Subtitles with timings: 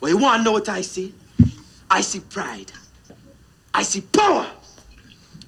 [0.00, 1.12] Well, you want to know what I see?
[1.90, 2.72] I see pride.
[3.74, 4.50] I see power.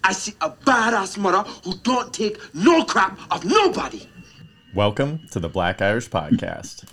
[0.04, 4.07] I see a badass mother who don't take no crap of nobody.
[4.75, 6.85] Welcome to the Black Irish Podcast.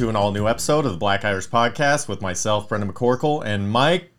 [0.00, 3.70] To an all new episode of the Black Irish Podcast with myself, Brendan McCorkle, and
[3.70, 4.10] Mike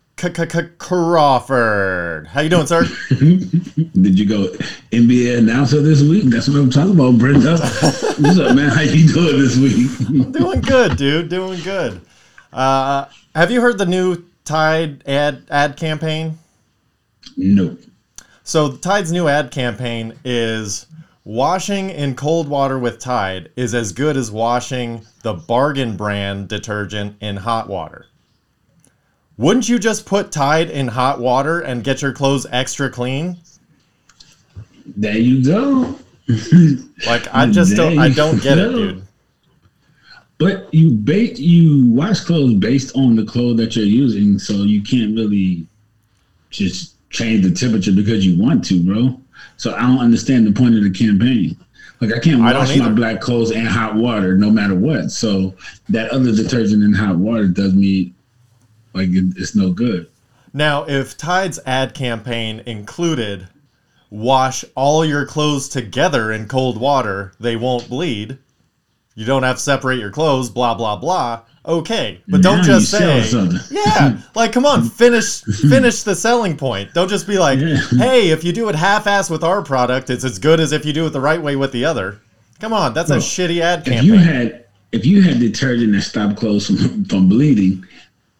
[0.78, 2.28] Crawford.
[2.28, 2.84] How you doing, sir?
[3.08, 4.46] Did you go
[4.92, 6.22] NBA announcer this week?
[6.26, 7.58] That's what I'm talking about, Brenda.
[7.58, 8.68] What's up, man?
[8.68, 9.90] How you doing this week?
[10.08, 11.28] I'm doing good, dude.
[11.28, 12.00] Doing good.
[12.52, 16.38] Uh, have you heard the new Tide ad ad campaign?
[17.36, 17.76] no.
[18.44, 20.86] So Tide's new ad campaign is
[21.24, 27.16] washing in cold water with Tide is as good as washing the bargain brand detergent
[27.20, 28.06] in hot water.
[29.36, 33.38] Wouldn't you just put Tide in hot water and get your clothes extra clean?
[34.96, 35.98] There you go.
[37.04, 39.02] Like I just don't I don't get it, dude.
[40.38, 44.82] But you bait you wash clothes based on the clothes that you're using, so you
[44.82, 45.66] can't really
[46.50, 49.20] just change the temperature because you want to, bro.
[49.56, 51.56] So I don't understand the point of the campaign.
[52.00, 55.10] Like I can't I wash my black clothes in hot water no matter what.
[55.12, 55.54] So
[55.88, 58.12] that other detergent in hot water does me
[58.94, 60.08] like it- it's no good.
[60.52, 63.48] Now, if Tide's ad campaign included
[64.10, 68.36] wash all your clothes together in cold water, they won't bleed.
[69.14, 71.40] You don't have to separate your clothes, blah blah blah.
[71.64, 73.22] Okay, but don't Now just say.
[73.70, 76.92] Yeah, like come on, finish finish the selling point.
[76.92, 77.76] Don't just be like, Yeah.
[77.98, 80.92] "Hey, if you do it half-ass with our product, it's as good as if you
[80.92, 82.20] do it the right way with the other."
[82.58, 84.04] Come on, that's a shitty ad if campaign.
[84.04, 87.84] you had if you had detergent that stopped clothes from, from bleeding,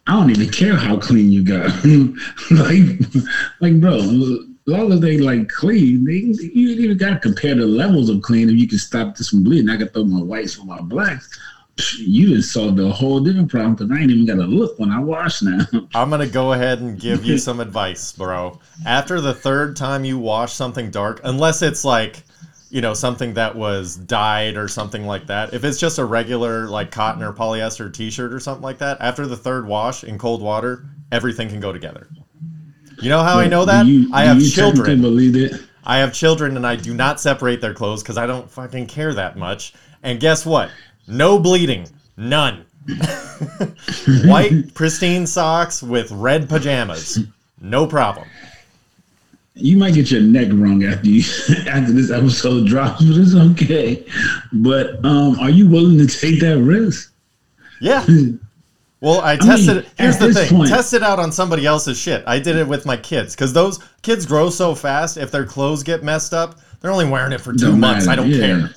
[0.07, 1.69] I don't even care how clean you got.
[2.51, 2.99] like,
[3.61, 7.65] like, bro, as long as they like clean, they you even got to compare the
[7.65, 8.49] levels of clean.
[8.49, 11.39] If you can stop this from bleeding, I can throw my whites for my blacks.
[11.97, 14.91] You just solved a whole different problem because I ain't even got to look when
[14.91, 15.65] I wash now.
[15.95, 18.59] I'm gonna go ahead and give you some advice, bro.
[18.85, 22.23] After the third time you wash something dark, unless it's like,
[22.69, 25.53] you know, something that was dyed or something like that.
[25.53, 29.25] If it's just a regular like cotton or polyester t-shirt or something like that, after
[29.25, 32.07] the third wash in cold water, everything can go together.
[33.01, 33.87] You know how I know that?
[33.87, 35.01] you- I have children.
[35.01, 35.59] Believe it.
[35.83, 39.13] I have children and I do not separate their clothes because I don't fucking care
[39.15, 39.73] that much.
[40.03, 40.69] And guess what?
[41.07, 41.87] No bleeding.
[42.17, 42.65] None.
[44.25, 47.19] White, pristine socks with red pajamas.
[47.61, 48.27] No problem.
[49.55, 51.21] You might get your neck wrong after you
[51.67, 54.03] after this episode drops, but it's okay.
[54.51, 57.13] But um, are you willing to take that risk?
[57.79, 58.05] Yeah.
[59.03, 59.87] Well, I tested it.
[59.97, 62.23] Here's the thing point- test it out on somebody else's shit.
[62.25, 65.17] I did it with my kids because those kids grow so fast.
[65.17, 68.07] If their clothes get messed up, they're only wearing it for 2 Don't months.
[68.07, 68.37] I don't yeah.
[68.37, 68.69] care.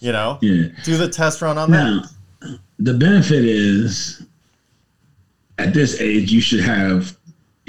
[0.00, 0.38] You know?
[0.40, 0.68] Yeah.
[0.84, 2.10] Do the test run on that.
[2.78, 4.22] The benefit is
[5.58, 7.16] at this age you should have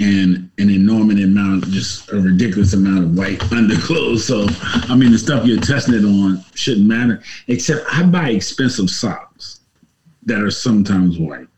[0.00, 4.24] an an enormous amount, just a ridiculous amount of white underclothes.
[4.24, 4.46] So
[4.90, 7.22] I mean the stuff you're testing it on shouldn't matter.
[7.48, 9.60] Except I buy expensive socks
[10.24, 11.48] that are sometimes white.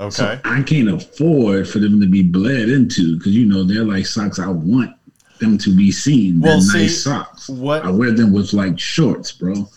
[0.00, 0.10] Okay.
[0.10, 4.06] So I can't afford for them to be bled into because you know they're like
[4.06, 4.96] socks I want
[5.44, 6.40] them to be seen.
[6.40, 7.48] They're Well, see, nice socks.
[7.48, 9.68] what- I wear them with like shorts, bro.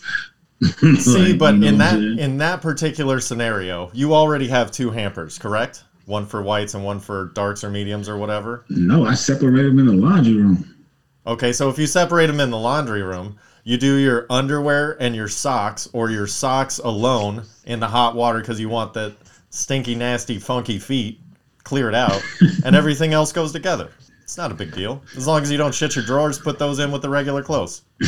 [0.98, 4.90] See, Like, but you know in that in that particular scenario, you already have two
[4.90, 5.84] hampers, correct?
[6.06, 8.64] One for whites and one for darks or mediums or whatever.
[8.68, 10.74] No, I separate them in the laundry room.
[11.28, 15.14] Okay, so if you separate them in the laundry room, you do your underwear and
[15.14, 19.12] your socks, or your socks alone in the hot water because you want that
[19.50, 21.20] stinky, nasty, funky feet
[21.62, 22.20] cleared out,
[22.64, 23.90] and everything else goes together.
[24.28, 26.38] It's not a big deal as long as you don't shit your drawers.
[26.38, 27.80] Put those in with the regular clothes.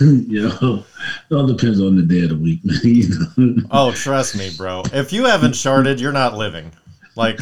[0.00, 0.82] you know,
[1.30, 2.78] it all depends on the day of the week, man.
[2.84, 3.62] You know?
[3.70, 4.82] Oh, trust me, bro.
[4.94, 6.72] If you haven't sharded, you're not living.
[7.16, 7.36] Like,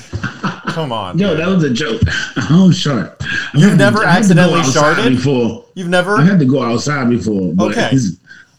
[0.70, 1.16] come on.
[1.18, 2.02] No, that was a joke.
[2.34, 3.22] I'm sharp.
[3.22, 5.10] I've You've never accidentally sharded?
[5.18, 5.66] before.
[5.76, 6.16] You've never.
[6.16, 7.54] I had to go outside before.
[7.54, 7.96] But Okay.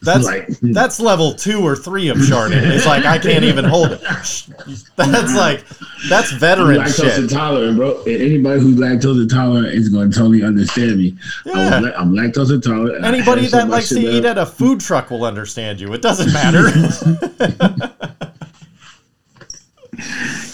[0.08, 2.62] That's Like- that's level two or three of sharding.
[2.64, 4.02] It's like I can't even hold it.
[4.96, 5.64] That's like
[6.10, 7.20] that's I'm veteran lactose shit.
[7.20, 8.02] intolerant, bro.
[8.04, 11.16] Anybody who's lactose intolerant is going to totally understand me.
[11.46, 11.80] Yeah.
[11.80, 13.04] la- I'm lactose intolerant.
[13.06, 15.92] Anybody that likes to eat at a food truck will understand you.
[15.94, 16.72] It doesn't matter.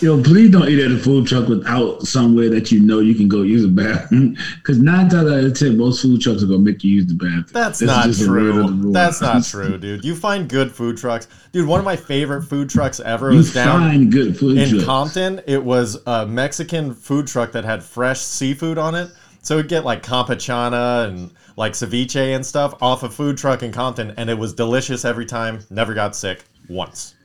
[0.04, 3.30] Yo, please don't eat at a food truck without somewhere that you know you can
[3.30, 4.36] go use a bathroom.
[4.58, 7.14] Because nine times out of ten, most food trucks are gonna make you use the
[7.14, 7.46] bathroom.
[7.54, 8.92] That's This not just a rule of the true.
[8.92, 10.04] That's not true, dude.
[10.04, 11.30] You find good food trucks.
[11.54, 14.84] Dude, one of my favorite food trucks ever You was down good food in trucks.
[14.84, 15.42] Compton.
[15.48, 19.10] It was a Mexican food truck that had fresh seafood on it.
[19.42, 23.72] So we'd get like campechana and like ceviche and stuff off a food truck in
[23.72, 25.60] Compton, and it was delicious every time.
[25.70, 27.16] Never got sick once.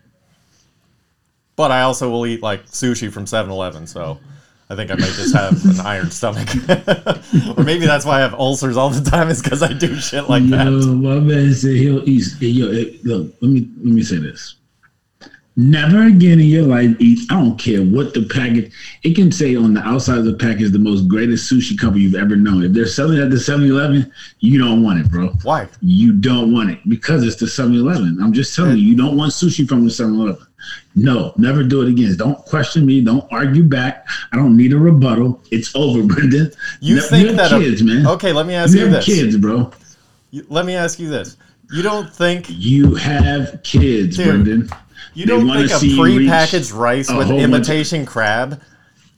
[1.58, 4.20] But I also will eat like sushi from 7 Eleven, so
[4.70, 6.48] I think I might just have an iron stomach.
[7.58, 10.28] or maybe that's why I have ulcers all the time, is because I do shit
[10.30, 10.86] like Yo, that.
[10.86, 12.22] my man said he'll eat.
[12.40, 12.66] Yo,
[13.02, 14.54] look, let me let me say this.
[15.56, 17.18] Never again in your life eat.
[17.28, 18.72] I don't care what the package.
[19.02, 22.14] It can say on the outside of the package the most greatest sushi company you've
[22.14, 22.62] ever known.
[22.62, 25.30] If they're selling at the 7-Eleven, you don't want it, bro.
[25.42, 25.66] Why?
[25.82, 28.20] You don't want it because it's the 7-Eleven.
[28.22, 30.46] I'm just telling you, you don't want sushi from the 7-Eleven.
[30.94, 32.16] No, never do it again.
[32.16, 33.00] Don't question me.
[33.00, 34.06] Don't argue back.
[34.32, 35.42] I don't need a rebuttal.
[35.50, 36.50] It's over, Brendan.
[36.80, 38.06] You Ne- think have that a- man.
[38.06, 39.04] Okay, let me ask you you have this.
[39.04, 39.70] kids, bro.
[40.30, 41.36] You- let me ask you this.
[41.70, 44.70] You don't think You have kids, Dude, Brendan.
[45.14, 48.60] you don't think a you prepackaged rice with imitation crab?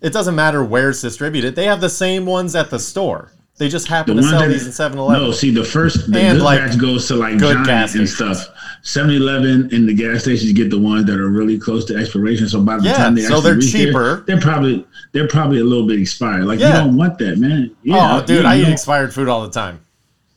[0.01, 1.55] It doesn't matter where it's distributed.
[1.55, 3.31] They have the same ones at the store.
[3.61, 5.23] They just happen to ones sell that- these in 7-Eleven.
[5.23, 7.95] No, see the first the And, good like, batch goes to like good Giant gas
[7.95, 8.49] and stuff.
[8.83, 12.49] 7-Eleven and the gas stations get the ones that are really close to expiration.
[12.49, 14.25] So by the Yeah, time they so actually they're reach there, cheaper.
[14.27, 16.45] they're probably they're probably a little bit expired.
[16.47, 16.69] Like Yeah.
[16.69, 17.71] you don't want that, man.
[17.83, 19.81] Yeah, oh, dude, you I eat don't- expired food all the time.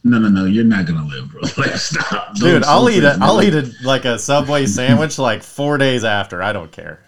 [0.03, 0.43] No, no, no.
[0.43, 1.41] You're not gonna live, bro.
[1.57, 3.15] Like stop, Dude, Don't I'll eat it.
[3.21, 6.43] I'll eat it like a Subway sandwich like four days after.
[6.43, 6.99] I don't care.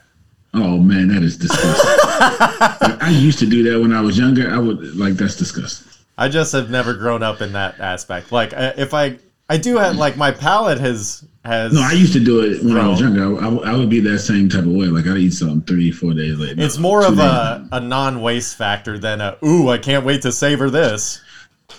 [0.53, 1.99] Oh man, that is disgusting.
[3.01, 4.49] I used to do that when I was younger.
[4.49, 5.91] I would like that's disgusting.
[6.17, 8.31] I just have never grown up in that aspect.
[8.31, 9.17] Like, if I,
[9.49, 11.73] I do have like my palate has has.
[11.73, 13.39] No, I used to do it when I was younger.
[13.39, 14.87] I, I, I would be that same type of way.
[14.87, 16.55] Like I'd eat something three, four days later.
[16.57, 20.69] it's more of a, a non-waste factor than a ooh I can't wait to savor
[20.69, 21.21] this.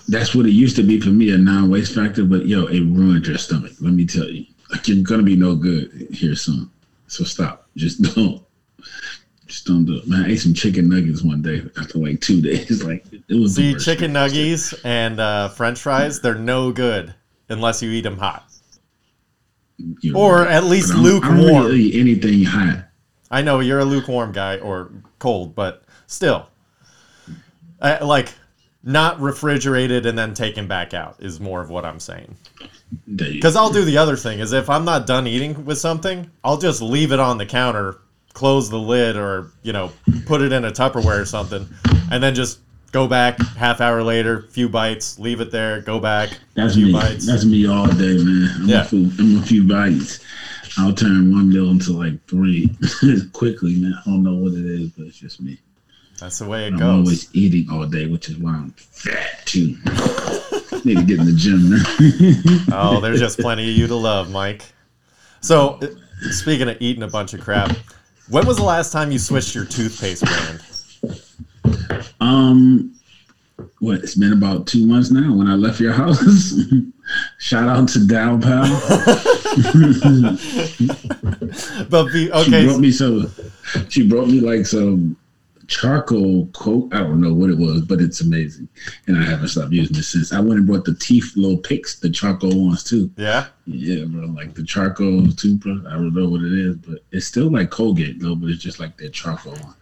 [0.08, 2.24] That's what it used to be for me, a non-waste factor.
[2.24, 3.72] But yo, it ruined your stomach.
[3.80, 6.70] Let me tell you, like you're gonna be no good here soon.
[7.08, 7.68] So stop.
[7.76, 8.42] Just don't.
[9.64, 10.24] Do it, man.
[10.24, 12.82] I ate some chicken nuggets one day after like two days.
[12.84, 17.14] Like it was See, chicken nuggets and uh, French fries, they're no good
[17.48, 18.44] unless you eat them hot,
[20.00, 21.64] You're or at least But I don't- I don't lukewarm.
[21.66, 22.88] really eat anything hot.
[23.30, 24.90] I know you're a lukewarm guy or
[25.20, 26.48] cold, but still,
[27.80, 28.32] I, like
[28.82, 32.36] not refrigerated and then taken back out is more of what I'm saying.
[33.14, 36.56] Because I'll do the other thing is if I'm not done eating with something, I'll
[36.58, 37.98] just leave it on the counter,
[38.36, 39.90] close the lid, or you know,
[40.26, 41.66] put it in a Tupperware or something,
[42.10, 42.58] and then just
[42.92, 46.92] go back half hour later, few bites, leave it there, go back, That's few me.
[46.92, 47.26] bites.
[47.26, 48.50] That's me all day, man.
[48.56, 48.82] I'm, Yeah.
[48.82, 50.20] a, few, I'm a few bites.
[50.78, 52.68] I'll turn one meal into like three
[53.32, 53.94] quickly, man.
[53.98, 55.58] I don't know what it is, but it's just me.
[56.20, 56.80] That's the way it goes.
[56.82, 59.76] I'm always eating all day, which is why I'm fat too.
[60.84, 62.66] Need to get in the gym, man.
[62.72, 64.62] Oh, there's just plenty of you to love, Mike.
[65.40, 65.86] So, uh,
[66.30, 67.74] speaking of eating a bunch of crap,
[68.28, 70.60] when was the last time you switched your toothpaste brand?
[72.20, 72.94] um,
[73.78, 73.98] what?
[73.98, 76.54] It's been about two months now when I left your house.
[77.38, 78.66] Shout out to Dow Pal.
[81.88, 83.32] But be, She brought me some.
[83.88, 85.16] She brought me like some
[85.68, 86.88] charcoal coat.
[86.92, 88.68] I don't know what it was, but it's amazing,
[89.06, 90.32] and I haven't stopped using it since.
[90.32, 93.10] I went and brought the teeth little picks, the charcoal ones too.
[93.16, 93.46] yeah.
[93.68, 95.84] Yeah, bro, like the charcoal toothbrush.
[95.88, 98.78] I don't know what it is, but it's still like Colgate though, but it's just
[98.78, 99.74] like that charcoal one.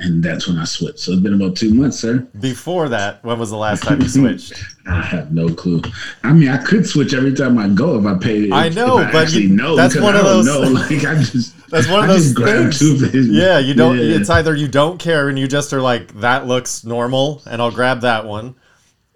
[0.00, 1.00] And that's when I switched.
[1.00, 2.18] So it's been about two months, sir.
[2.38, 4.52] Before that, when was the last time you switched?
[4.86, 5.82] I have no clue.
[6.22, 8.52] I mean, I could switch every time I go if I paid it.
[8.52, 10.60] I know, I but you- know that's one I of those- Know.
[10.60, 13.28] Like I just That's one of I those things.
[13.28, 13.96] Yeah, you don't.
[13.98, 14.16] Yeah.
[14.16, 17.72] It's either you don't care and you just are like that looks normal, and I'll
[17.72, 18.54] grab that one,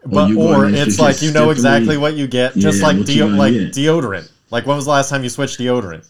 [0.04, 3.28] but you or it's like you know exactly what you get, just Yeah, like deo-
[3.28, 3.72] like get.
[3.72, 4.30] deodorant.
[4.50, 6.06] Like when was the last time you switched deodorant?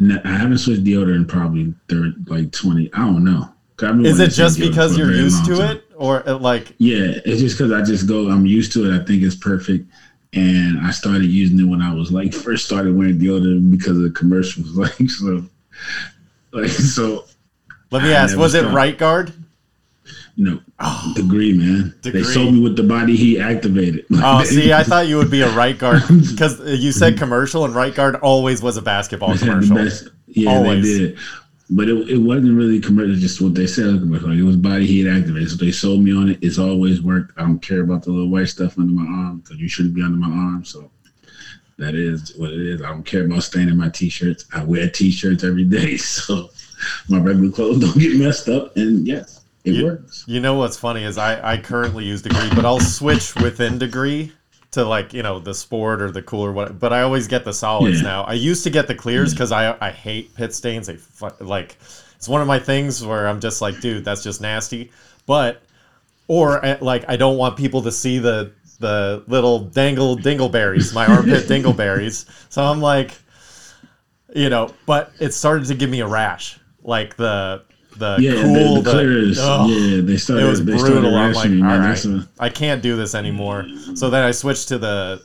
[0.00, 2.92] No, I haven't switched deodorant in probably third, like twenty.
[2.92, 3.48] I don't know.
[3.82, 5.76] Is it just because you're used to time.
[5.76, 8.30] it, or uh, like Yeah, it's just because I just go.
[8.30, 9.00] I'm used to it.
[9.00, 9.86] I think it's perfect,
[10.32, 14.02] and I started using it when I was like first started wearing deodorant because of
[14.02, 14.76] the commercials.
[14.76, 15.44] Like so,
[16.52, 17.24] like so.
[17.90, 19.32] let me I ask, was it right guard?
[20.36, 20.58] No,
[21.14, 21.94] degree, man.
[22.00, 22.22] Degree.
[22.22, 24.06] They sold me with the body heat activated.
[24.12, 27.74] Oh, see, I thought you would be a right guard because you said commercial, and
[27.74, 30.08] right guard always was a basketball They had the commercial.
[30.28, 30.82] Yeah, Always.
[30.82, 31.18] they did.
[31.72, 34.32] But it, it wasn't really commercial, just what they said it was commercial.
[34.32, 35.50] It was body heat activated.
[35.50, 36.38] So they sold me on it.
[36.42, 37.32] It's always worked.
[37.38, 40.02] I don't care about the little white stuff under my arm because you shouldn't be
[40.02, 40.64] under my arm.
[40.64, 40.90] So
[41.78, 42.82] that is what it is.
[42.82, 44.46] I don't care about staining my t-shirts.
[44.52, 45.96] I wear t-shirts every day.
[46.00, 46.50] So
[47.08, 48.76] my regular clothes don't get messed up.
[48.76, 50.24] And yes, it You- works.
[50.26, 54.32] You know what's funny is I, I currently use degree, but I'll switch within degree
[54.72, 56.78] to like you know the sport or the cooler what.
[56.78, 58.08] But I always get the solids Yeah.
[58.08, 58.22] now.
[58.24, 60.86] I used to get the clears because I I hate pit stains.
[60.86, 61.76] They fu- like
[62.16, 64.90] it's one of my things where I'm just like, dude, that's just nasty.
[65.26, 65.62] But
[66.28, 71.06] or uh, like I don't want people to see the the little dangle dingleberries, my
[71.06, 72.26] armpit dingleberries.
[72.48, 73.12] So I'm like,
[74.34, 77.62] you know, but it started to give me a rash, like the
[78.00, 79.38] the Yeah, cool the, the clears.
[79.38, 79.70] ugh.
[79.70, 80.44] yeah, they started.
[80.44, 81.14] It was they brutal.
[81.14, 83.66] I'm like, all right, a- I can't do this anymore.
[83.94, 85.22] So then I switched to the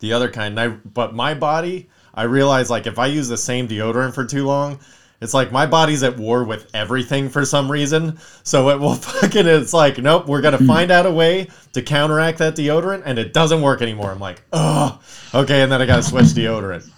[0.00, 0.58] the other kind.
[0.58, 4.46] I but my body, I realized like if I use the same deodorant for too
[4.46, 4.78] long,
[5.20, 8.18] it's like my body's at war with everything for some reason.
[8.44, 9.46] So it will fucking.
[9.46, 10.66] It's like nope, we're gonna hmm.
[10.66, 14.10] find out a way to counteract that deodorant, and it doesn't work anymore.
[14.10, 15.00] I'm like, oh,
[15.34, 16.88] okay, and then I gotta switch deodorant.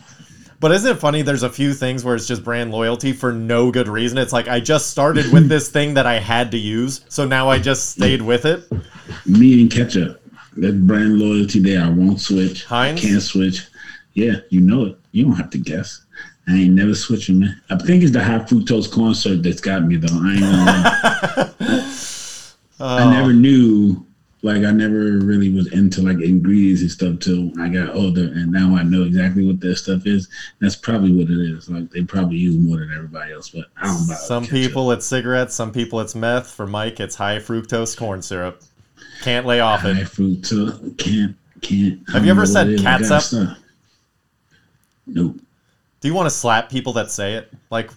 [0.61, 1.23] But isn't it funny?
[1.23, 4.19] There's a few things where it's just brand loyalty for no good reason.
[4.19, 7.49] It's like I just started with this thing that I had to use, so now
[7.49, 8.71] I just stayed with it.
[9.25, 10.23] me and ketchup.
[10.59, 11.83] That brand loyalty there.
[11.83, 12.67] I won't switch.
[12.67, 13.03] Heinz?
[13.03, 13.67] I can't switch.
[14.13, 14.99] Yeah, you know it.
[15.13, 16.05] You don't have to guess.
[16.47, 17.61] I ain't never switching, man.
[17.71, 20.09] I think it's the high fructose corn syrup that's got me though.
[20.11, 21.97] I ain't gonna lie.
[22.81, 23.33] I never oh.
[23.33, 24.07] knew
[24.43, 28.51] like I never really was into like ingredients and stuff till I got older and
[28.51, 30.29] now I know exactly what that stuff is.
[30.61, 31.69] That's probably what it is.
[31.69, 35.07] Like they probably use more than everybody else, but I don't buy Some people it's
[35.07, 36.51] cigarettes, some people it's meth.
[36.51, 38.63] For Mike, it's high fructose corn syrup.
[39.23, 40.07] Can't lay off high it.
[40.07, 42.01] fructose can't can't.
[42.11, 42.83] Have you ever said what it is.
[42.83, 43.57] Catsup?
[45.07, 45.37] Nope.
[46.01, 47.53] Do you want to slap people that say it?
[47.69, 47.91] Like,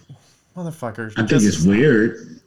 [0.56, 1.14] motherfuckers.
[1.16, 2.40] I think it's weird.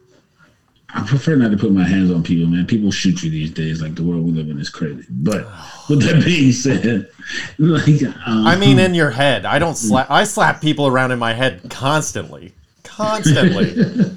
[0.93, 2.65] I prefer not to put my hands on people, man.
[2.65, 3.81] People shoot you these days.
[3.81, 5.05] Like the world we live in is crazy.
[5.09, 5.45] But
[5.89, 7.09] with that being said,
[7.57, 9.45] like um, I mean, in your head.
[9.45, 10.09] I don't slap.
[10.09, 12.53] I slap people around in my head constantly,
[12.83, 13.75] constantly.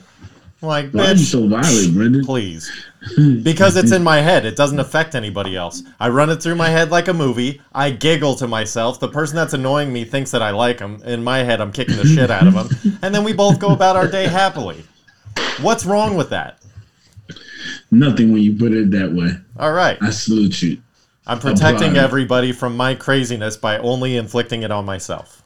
[0.62, 2.24] like, why are you bitch, so violent, Brendan?
[2.24, 2.70] please.
[3.42, 4.44] Because it's in my head.
[4.44, 5.82] It doesn't affect anybody else.
[5.98, 7.62] I run it through my head like a movie.
[7.72, 9.00] I giggle to myself.
[9.00, 11.02] The person that's annoying me thinks that I like him.
[11.04, 12.98] In my head, I'm kicking the shit out of him.
[13.00, 14.84] And then we both go about our day happily.
[15.62, 16.59] What's wrong with that?
[17.90, 19.30] Nothing when you put it that way.
[19.58, 19.98] All right.
[20.00, 20.80] I salute you.
[21.26, 22.04] I'm protecting Applaud.
[22.04, 25.42] everybody from my craziness by only inflicting it on myself.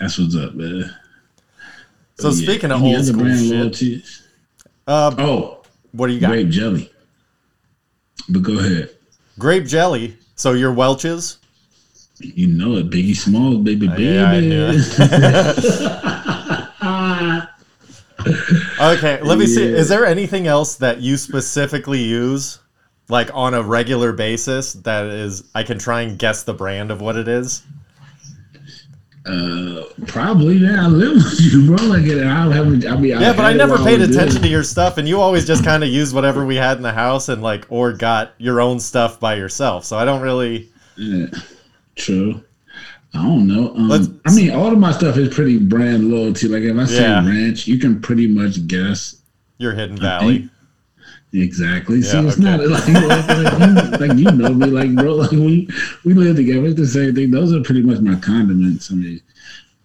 [0.00, 0.94] That's what's up, man.
[2.18, 4.02] So yeah, speaking of any old school brand shit,
[4.86, 6.28] uh, Oh, what do you got?
[6.30, 6.90] grape jelly.
[8.28, 8.90] But go ahead.
[9.38, 10.16] Grape jelly.
[10.36, 11.38] So your Welch's?
[12.18, 14.04] You know it, Biggie Smalls, baby, baby.
[14.04, 14.72] Yeah, I knew
[18.80, 19.64] Okay, let me see.
[19.64, 22.58] Is there anything else that you specifically use,
[23.08, 27.00] like on a regular basis, that is I can try and guess the brand of
[27.00, 27.62] what it is?
[29.24, 30.56] Uh, probably.
[30.56, 31.76] Yeah, I live with you, bro.
[31.86, 32.84] Like, I haven't.
[32.84, 35.64] I mean, Yeah, but I never paid attention to your stuff, and you always just
[35.64, 38.80] kind of used whatever we had in the house, and like, or got your own
[38.80, 39.84] stuff by yourself.
[39.84, 40.70] So I don't really.
[40.96, 41.26] Yeah,
[41.94, 42.42] true.
[43.14, 43.74] I don't know.
[43.74, 46.48] Um, I mean, all of my stuff is pretty brand loyalty.
[46.48, 47.26] Like if I say Yeah.
[47.26, 49.16] ranch, you can pretty much guess
[49.58, 50.48] Your Hidden Valley.
[51.32, 52.02] exactly.
[52.02, 52.42] See, Yeah, it's okay.
[52.44, 55.14] not like like, like, you, like you know me, like bro.
[55.22, 55.68] Like we
[56.04, 56.64] we live together.
[56.66, 57.30] It's the same thing.
[57.30, 58.90] Those are pretty much my condiments.
[58.90, 59.20] I mean,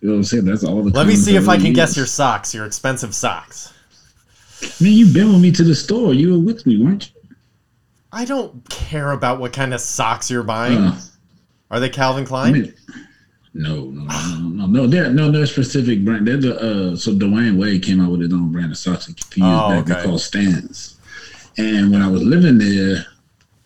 [0.01, 0.45] you know what I'm saying?
[0.45, 0.91] That's all the.
[0.91, 3.73] Let me see if I can guess your socks, your expensive socks.
[4.81, 6.13] Man, you've been with me to the store.
[6.13, 7.35] You were with me, weren't you?
[8.11, 10.77] I don't care about what kind of socks you're buying.
[10.77, 10.99] Uh,
[11.69, 12.53] Are they Calvin I Klein?
[12.53, 12.73] mean,
[13.57, 14.87] no, no, no, no, no, no.
[14.87, 16.27] They're no, they're specific brand.
[16.27, 16.55] They're the
[16.93, 16.95] uh.
[16.95, 19.69] So Dwyane Wade came out with his own brand of socks a few years Oh,
[19.83, 19.89] back.
[19.97, 20.03] okay.
[20.05, 20.97] Called Stance.
[21.57, 23.05] And when I was living there,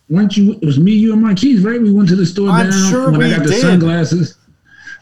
[0.09, 0.53] weren't you?
[0.53, 1.81] It was me, you, and Marquise, right?
[1.81, 4.37] We went to the store I'm down sure when I got the sunglasses.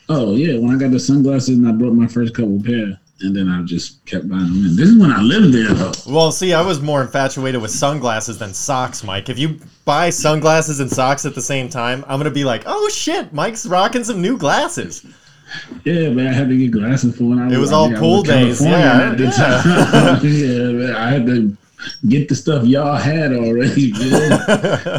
[0.10, 3.36] Oh yeah, when I got the sunglasses and I brought my first couple pair, and
[3.36, 4.66] then I just kept buying them.
[4.66, 4.76] In.
[4.76, 5.92] This is when I lived there, though.
[6.08, 9.30] Well, see, I was more infatuated with sunglasses than socks, Mike.
[9.30, 12.90] If you buy sunglasses and socks at the same time, I'm gonna be like, "Oh
[12.90, 15.06] shit, Mike's rocking some new glasses."
[15.84, 17.96] Yeah, man, I had to get glasses for when I was It was I all
[17.96, 20.22] I pool in days, yeah, yeah.
[20.22, 21.58] yeah, man, I had to
[22.08, 23.92] get the stuff y'all had already.
[24.00, 24.30] Man.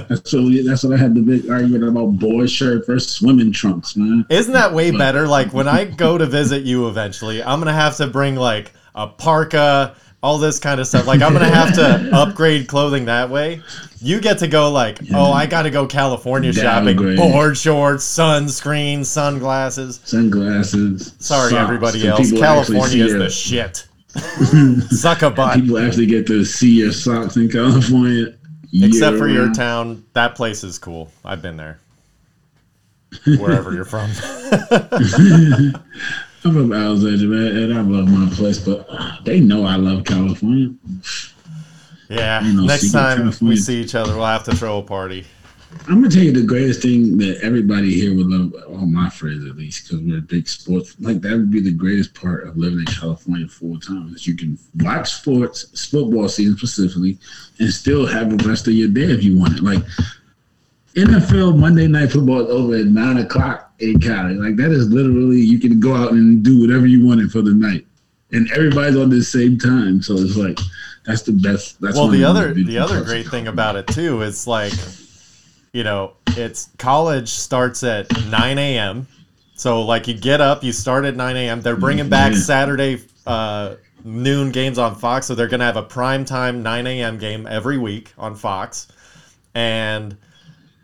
[0.08, 3.52] that's what we, that's what I had the big argument about boy shirt versus swimming
[3.52, 4.26] trunks, man.
[4.28, 5.26] Isn't that way better?
[5.26, 9.06] Like when I go to visit you eventually, I'm gonna have to bring like a
[9.06, 11.06] parka all this kind of stuff.
[11.06, 13.62] Like I'm gonna have to upgrade clothing that way.
[14.02, 16.96] You get to go like, oh, I got to go California shopping.
[16.96, 17.18] Downgrade.
[17.18, 20.00] Board shorts, sunscreen, sunglasses.
[20.04, 21.14] Sunglasses.
[21.18, 22.32] Sorry, socks, everybody else.
[22.32, 23.86] California is the shit.
[24.90, 25.60] Suck a butt.
[25.60, 28.34] People actually get to see your socks in California.
[28.72, 31.10] Except for your town, that place is cool.
[31.24, 31.80] I've been there.
[33.38, 34.10] Wherever you're from.
[36.42, 38.88] I'm from Alexandria, man, and I love my place, but
[39.24, 40.70] they know I love California.
[42.08, 42.40] Yeah.
[42.44, 45.26] Next time we see each other, we'll have to throw a party.
[45.88, 49.48] I'm gonna tell you the greatest thing that everybody here would love, all my friends
[49.48, 50.94] at least, because we're big sports.
[51.00, 54.36] Like that would be the greatest part of living in California full time is you
[54.36, 57.18] can watch sports, football season specifically,
[57.58, 59.62] and still have the rest of your day if you want it.
[59.62, 59.82] Like
[60.94, 64.34] NFL Monday Night Football is over at nine o'clock in Cali.
[64.34, 67.54] Like that is literally you can go out and do whatever you wanted for the
[67.54, 67.86] night,
[68.32, 70.02] and everybody's on the same time.
[70.02, 70.58] So it's like
[71.06, 71.80] that's the best.
[71.80, 74.72] That's well the other the other great thing about it too is like
[75.72, 79.06] you know it's college starts at 9 a.m
[79.54, 83.76] so like you get up you start at 9 a.m they're bringing back saturday uh,
[84.04, 85.26] noon games on fox.
[85.26, 88.88] So they're gonna have a prime time 9 a.m game every week on fox.
[89.54, 90.16] And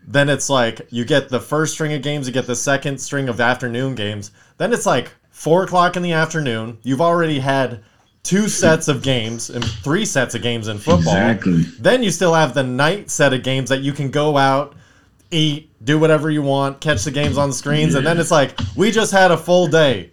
[0.07, 3.29] then it's like you get the first string of games you get the second string
[3.29, 4.31] of afternoon games.
[4.59, 6.79] Then it's like four o'clock in the afternoon.
[6.83, 7.83] You've already had
[8.27, 11.63] two sets of games and three sets of games in football Exactly.
[11.79, 14.75] then you still have the night set of games that you can go out,
[15.31, 18.59] eat, do whatever you want, catch the games on the screens, and then it's like
[18.77, 20.11] we just had a full day.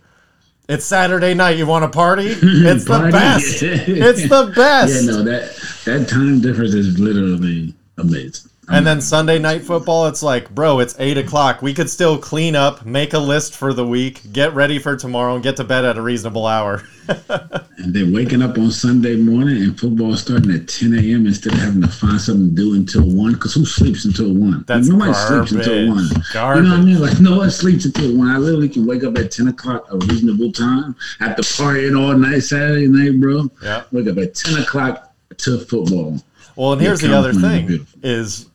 [0.69, 1.57] It's Saturday night.
[1.57, 2.27] You want to party?
[2.41, 3.61] It's the best.
[3.63, 4.93] It's the best.
[5.05, 5.55] Yeah, no, that
[5.85, 8.49] that time difference is literally amazing.
[8.69, 11.61] And then Sunday night football, it's like, bro, it's eight o'clock.
[11.61, 15.35] We could still clean up, make a list for the week, get ready for tomorrow,
[15.35, 16.83] and get to bed at a reasonable hour.
[17.07, 21.27] and then waking up on Sunday morning and football starting at 10 a.m.
[21.27, 23.33] instead of having to find something to do until one.
[23.33, 24.63] Because who sleeps until one?
[24.65, 26.07] That's nobody sleeps until one.
[26.31, 26.63] Garbage.
[26.63, 27.01] You know what I mean?
[27.01, 28.29] Like no one sleeps until one.
[28.29, 32.13] I literally can wake up at 10 o'clock, a reasonable time, have after partying all
[32.13, 33.49] night Saturday night, bro.
[33.61, 33.83] Yeah.
[33.91, 36.19] Wake up at 10 o'clock to football.
[36.55, 38.47] Well, and here's the other thing: is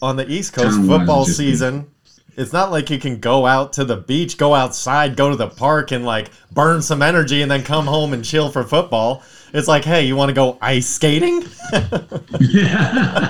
[0.00, 1.90] on the East Coast football season.
[2.36, 5.48] It's not like you can go out to the beach, go outside, go to the
[5.48, 9.24] park, and like burn some energy, and then come home and chill for football.
[9.52, 11.42] It's like, hey, you want to go ice skating?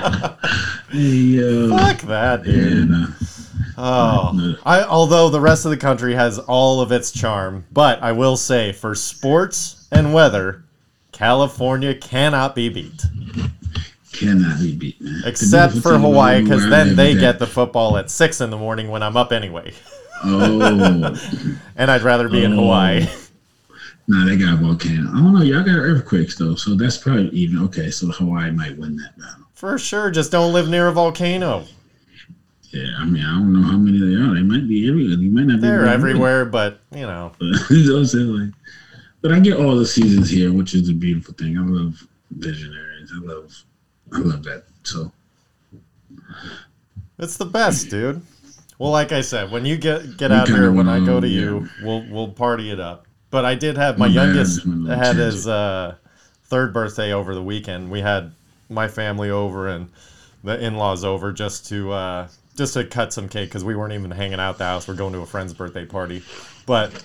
[0.90, 2.54] Hey, uh, Fuck that, dude.
[2.54, 3.06] yeah, no.
[3.76, 8.12] Oh, I although the rest of the country has all of its charm, but I
[8.12, 10.64] will say for sports and weather,
[11.12, 13.04] California cannot be beat.
[14.18, 15.20] Cannot be beat, man.
[15.22, 18.88] The Except for Hawaii, because then they get the football at six in the morning
[18.88, 19.72] when I'm up anyway,
[20.24, 21.14] Oh,
[21.76, 22.56] and I'd rather be in Oh.
[22.56, 23.06] Hawaii.
[24.08, 25.10] nah, they got a volcano.
[25.10, 25.42] I don't know.
[25.42, 27.58] Y'all got earthquakes though, so that's probably even.
[27.64, 29.44] Okay, so Hawaii might win that battle.
[29.54, 31.64] For sure, just don't live near a volcano.
[32.70, 34.34] Yeah, I mean, I don't know how many they are.
[34.34, 35.16] They might be everywhere.
[35.16, 35.66] They might not be.
[35.66, 37.56] They're very everywhere, but you know, many.
[37.70, 38.46] you know what I'm?
[38.46, 38.54] Like,
[39.22, 41.56] but I get all the seasons here, which is a beautiful thing.
[41.58, 43.10] I love visionaries.
[43.14, 43.64] I love,
[44.12, 44.64] I love that.
[44.84, 45.12] So
[47.18, 48.22] it's the best, dude.
[48.78, 51.22] Well, like I said, when you get get We out here, when I go on,
[51.22, 51.40] to yeah.
[51.40, 53.06] you, we'll we'll party it up.
[53.30, 55.96] But I did have my My youngest just went on a had his uh,
[56.44, 57.90] third birthday over the weekend.
[57.90, 58.32] We had
[58.70, 59.90] my family over and
[60.44, 64.10] the in-laws over just to uh, just to cut some cake because we weren't even
[64.10, 64.88] hanging out at the house.
[64.88, 66.22] We're going to a friend's birthday party,
[66.66, 67.04] but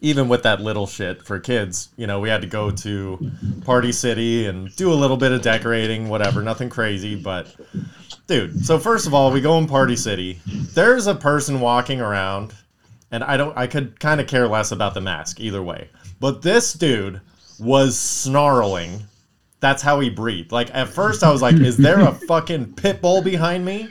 [0.00, 3.30] even with that little shit for kids, you know, we had to go to
[3.64, 7.54] Party City and do a little bit of decorating, whatever, nothing crazy, but
[8.26, 10.40] dude, so first of all, we go in Party City.
[10.46, 12.54] There's a person walking around
[13.10, 15.88] and I don't I could kind of care less about the mask either way.
[16.20, 17.20] But this dude
[17.58, 19.04] was snarling.
[19.60, 20.52] That's how he breathed.
[20.52, 23.88] Like at first I was like, is there a fucking pit bull behind me?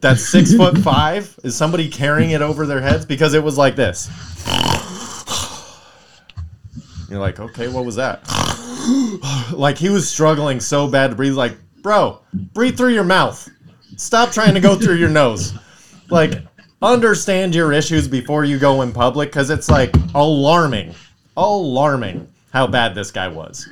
[0.00, 1.38] That's six foot five?
[1.44, 3.04] Is somebody carrying it over their heads?
[3.04, 4.08] Because it was like this.
[7.10, 8.22] You're like, okay, what was that?
[9.52, 11.34] like he was struggling so bad to breathe.
[11.34, 13.48] Like, bro, breathe through your mouth.
[13.96, 15.52] Stop trying to go through your nose.
[16.08, 16.34] Like,
[16.80, 20.94] understand your issues before you go in public because it's like alarming,
[21.36, 23.68] alarming how bad this guy was.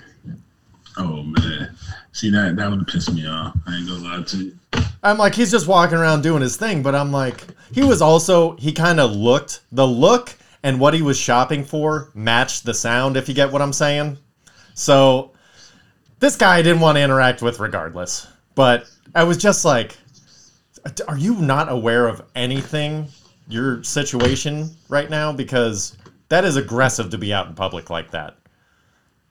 [0.97, 1.77] Oh man,
[2.13, 3.57] see that that would piss me off.
[3.67, 4.59] I ain't gonna lie to you.
[5.03, 8.57] I'm like, he's just walking around doing his thing, but I'm like, he was also,
[8.57, 13.17] he kind of looked, the look and what he was shopping for matched the sound,
[13.17, 14.19] if you get what I'm saying.
[14.75, 15.33] So,
[16.21, 18.27] this guy I didn't want to interact with regardless.
[18.55, 19.97] But I was just like,
[21.07, 23.07] are you not aware of anything,
[23.49, 25.33] your situation right now?
[25.33, 25.97] Because
[26.29, 28.37] that is aggressive to be out in public like that.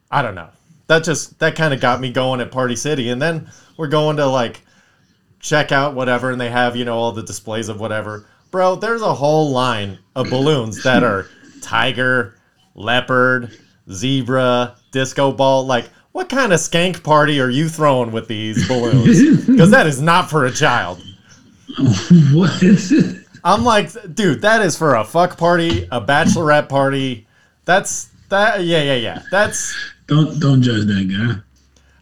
[0.09, 0.49] I don't know.
[0.87, 4.17] that just that kind of got me going at Party City, and then we're going
[4.17, 4.61] to like
[5.39, 8.27] check out whatever, and they have you know all the displays of whatever.
[8.51, 11.27] Bro, there's a whole line of balloons that are
[11.61, 12.35] tiger,
[12.75, 13.51] leopard,
[13.91, 15.65] zebra, disco ball.
[15.65, 19.45] Like, what kind of skank party are you throwing with these balloons?
[19.47, 21.01] Because that is not for a child.
[22.31, 22.63] what?
[23.43, 27.27] I'm like, dude, that is for a fuck party, a bachelorette party.
[27.65, 28.63] That's that.
[28.63, 29.21] Yeah, yeah, yeah.
[29.31, 29.75] That's
[30.07, 31.07] don't don't judge that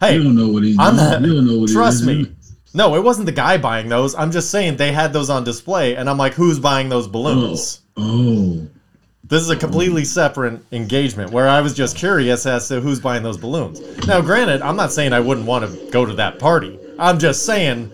[0.00, 0.06] guy.
[0.06, 0.16] hey.
[0.16, 1.08] You don't know what he's I'm doing.
[1.10, 2.22] not- you don't know what Trust me.
[2.22, 2.28] is.
[2.76, 4.14] No, it wasn't the guy buying those.
[4.14, 7.10] I'm just saying they had those on display, and I'm like, who's buying those Oh,
[7.10, 7.80] balloons?
[7.96, 8.66] oh,
[9.24, 13.22] This is a completely separate engagement where I was just curious as to who's buying
[13.22, 13.80] those balloons.
[14.06, 16.78] Now, granted, I'm not saying I wouldn't want to go to that party.
[16.98, 17.90] I'm just saying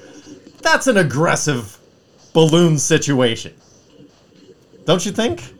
[0.60, 1.78] that's an aggressive
[2.32, 3.54] balloon situation.
[4.84, 5.54] Don't you think?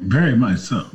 [0.00, 0.86] very much so.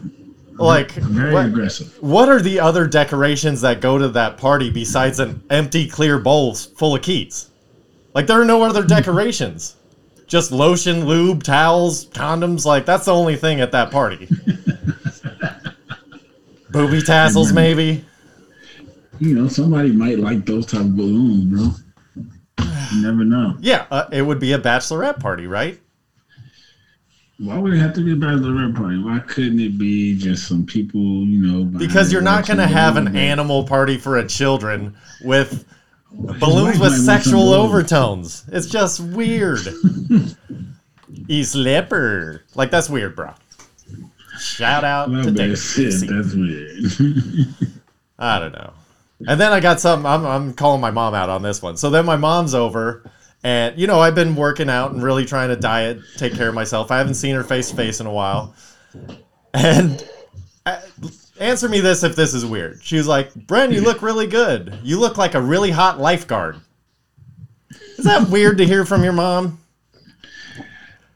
[0.65, 1.97] Like, Very what, aggressive.
[2.01, 6.55] what are the other decorations that go to that party besides an empty clear bowl
[6.55, 7.49] full of keys?
[8.13, 9.75] Like, there are no other decorations.
[10.27, 12.65] Just lotion, lube, towels, condoms.
[12.65, 14.27] Like, that's the only thing at that party.
[16.71, 18.03] Booby tassels, maybe.
[19.19, 22.65] You know, somebody might like those type of balloons, bro.
[22.93, 23.55] You never know.
[23.61, 25.79] Yeah, uh, it would be a bachelorette party, right?
[27.43, 28.97] Why would it have to be a bachelorette party?
[29.03, 31.63] Why couldn't it be just some people, you know?
[31.65, 35.65] Because you're not going to have an animal party for a children with
[36.11, 38.45] balloons with sexual overtones.
[38.51, 39.59] It's just weird.
[41.27, 42.41] East Leopard.
[42.55, 43.31] Like, that's weird, bro.
[44.39, 45.59] Shout out Well, to Dave.
[45.59, 46.77] shit, that's weird.
[48.19, 48.73] I don't know.
[49.27, 50.05] And then I got something.
[50.05, 51.77] I'm, I'm calling my mom out on this one.
[51.77, 53.09] So then my mom's over,
[53.43, 56.55] and you know I've been working out and really trying to diet, take care of
[56.55, 56.91] myself.
[56.91, 58.55] I haven't seen her face to face in a while.
[59.53, 60.07] And
[60.65, 60.81] uh,
[61.39, 62.79] answer me this if this is weird.
[62.83, 64.79] She was like, "Bren, you look really good.
[64.83, 66.59] You look like a really hot lifeguard."
[67.97, 69.59] Is that weird to hear from your mom?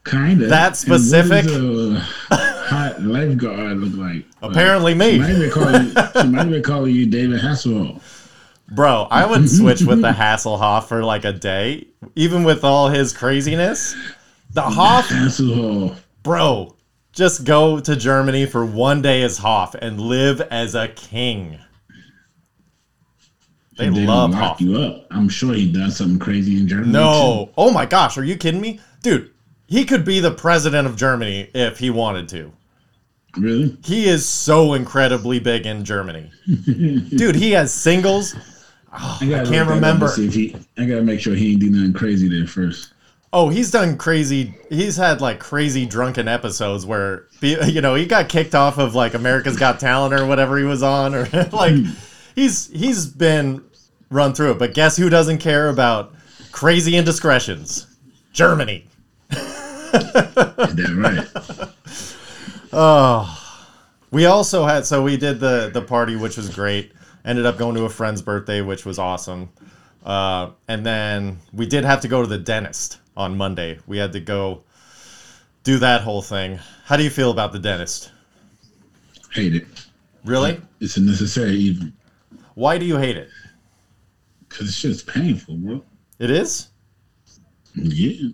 [0.08, 0.48] kind of.
[0.48, 1.44] That specific?
[1.46, 4.24] a hot lifeguard look like?
[4.42, 5.18] Apparently She me.
[5.18, 8.17] might be calling, she might be calling you David Hasselhoff.
[8.70, 13.12] Bro, I would switch with the Hasselhoff for like a day, even with all his
[13.12, 13.94] craziness.
[14.52, 15.98] The Hoff Hasselhoff.
[16.22, 16.76] Bro,
[17.12, 21.58] just go to Germany for one day as Hoff and live as a king.
[23.76, 24.60] They And love lock Hoff.
[24.60, 25.06] you up.
[25.10, 26.90] I'm sure he does something crazy in Germany.
[26.92, 27.50] No.
[27.56, 28.80] Oh my gosh, are you kidding me?
[29.02, 29.30] Dude,
[29.66, 32.52] he could be the president of Germany if he wanted to.
[33.36, 33.76] Really?
[33.84, 36.30] He is so incredibly big in Germany.
[36.46, 38.34] Dude, he has singles.
[38.92, 40.08] Oh, I, gotta look can't remember.
[40.08, 42.94] See if he, I gotta make sure he ain't do nothing crazy there first.
[43.32, 44.54] Oh, he's done crazy.
[44.70, 49.14] He's had like crazy drunken episodes where you know he got kicked off of like
[49.14, 51.90] America's Got Talent or whatever he was on, or like hmm.
[52.34, 53.62] he's he's been
[54.10, 54.58] run through it.
[54.58, 56.14] But guess who doesn't care about
[56.52, 57.86] crazy indiscretions?
[58.32, 58.86] Germany.
[59.30, 61.26] Damn right?
[62.70, 63.66] Oh,
[64.10, 66.92] we also had so we did the the party, which was great.
[67.24, 69.50] Ended up going to a friend's birthday, which was awesome.
[70.04, 73.78] Uh, and then we did have to go to the dentist on Monday.
[73.86, 74.62] We had to go
[75.64, 76.58] do that whole thing.
[76.84, 78.10] How do you feel about the dentist?
[79.32, 79.66] Hate it.
[80.24, 80.60] Really?
[80.80, 81.88] It's a necessary evil.
[82.54, 83.28] Why do you hate it?
[84.48, 85.84] Cause it's just painful, bro.
[86.18, 86.68] It is
[87.74, 88.30] Yeah.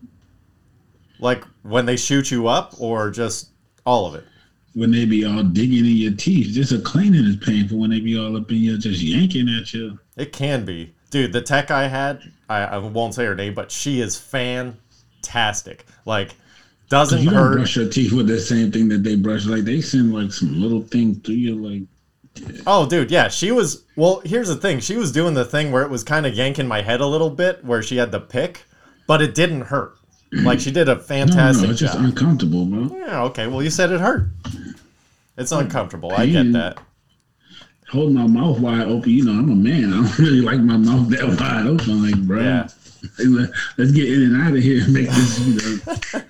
[1.19, 3.49] like when they shoot you up, or just
[3.85, 4.25] all of it.
[4.75, 7.79] When they be all digging in your teeth, just a cleaning is painful.
[7.79, 9.99] When they be all up in your, just yanking at you.
[10.17, 11.33] It can be, dude.
[11.33, 15.87] The tech I had, I, I won't say her name, but she is fantastic.
[16.05, 16.35] Like,
[16.89, 17.57] doesn't You don't hurt.
[17.57, 19.47] brush your teeth with the same thing that they brush.
[19.47, 21.55] Like they send like some little thing through you.
[21.55, 21.83] Like
[22.67, 23.85] Oh, dude, yeah, she was.
[23.97, 26.67] Well, here's the thing: she was doing the thing where it was kind of yanking
[26.67, 28.65] my head a little bit, where she had the pick,
[29.07, 29.97] but it didn't hurt.
[30.33, 32.97] Like she did a no, no, fantastic no, it's just uncomfortable, bro.
[32.99, 33.47] yeah, okay.
[33.47, 34.29] Well, you said it hurt.
[35.37, 36.13] It's uncomfortable.
[36.13, 36.79] I get that.
[37.91, 39.85] Holding my mouth wide open, you know, I'm a man.
[39.93, 42.03] I don't really like my mouth that wide open.
[42.03, 42.69] Like, bro, Yeah.
[43.19, 45.55] Let- let's get in and out of here and make this, you
[46.15, 46.23] know.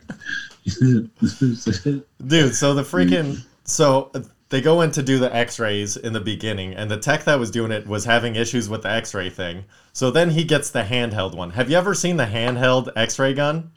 [2.27, 4.11] Dude, so the freaking so
[4.49, 7.51] they go in to do the X-rays in the beginning, and the tech that was
[7.51, 9.65] doing it was having issues with the X-ray thing.
[9.93, 11.51] So then he gets the handheld one.
[11.51, 13.71] Have you ever seen the handheld X-ray gun?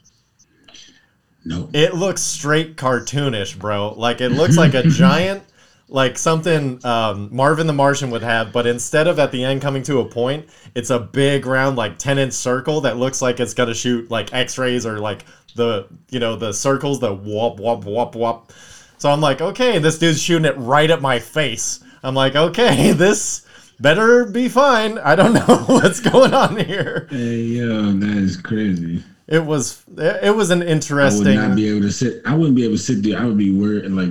[1.48, 1.70] No.
[1.72, 3.94] It looks straight cartoonish, bro.
[3.94, 5.42] Like it looks like a giant,
[5.88, 9.82] like something um, Marvin the Martian would have, but instead of at the end coming
[9.84, 13.54] to a point, it's a big round like ten inch circle that looks like it's
[13.54, 18.14] gonna shoot like X-rays or like the you know the circles the wop wop wop
[18.14, 18.52] wop.
[18.98, 21.82] So I'm like, okay, this dude's shooting it right at my face.
[22.02, 23.46] I'm like, okay, this
[23.80, 24.98] better be fine.
[24.98, 27.08] I don't know what's going on here.
[27.10, 29.02] Hey, yo, that is crazy.
[29.28, 31.38] It was it was an interesting.
[31.38, 32.22] I would not be able to sit.
[32.24, 33.18] I wouldn't be able to sit there.
[33.20, 33.84] I would be worried.
[33.90, 34.08] Like,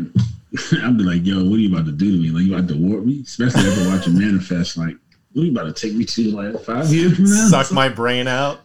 [0.84, 2.30] I'd be like, "Yo, what are you about to do to me?
[2.30, 4.78] Like, you about to warp me?" Especially after watching Manifest.
[4.78, 4.96] Like,
[5.34, 6.32] what are you about to take me to?
[6.32, 7.48] Like five years from now?
[7.48, 8.60] Suck my brain out.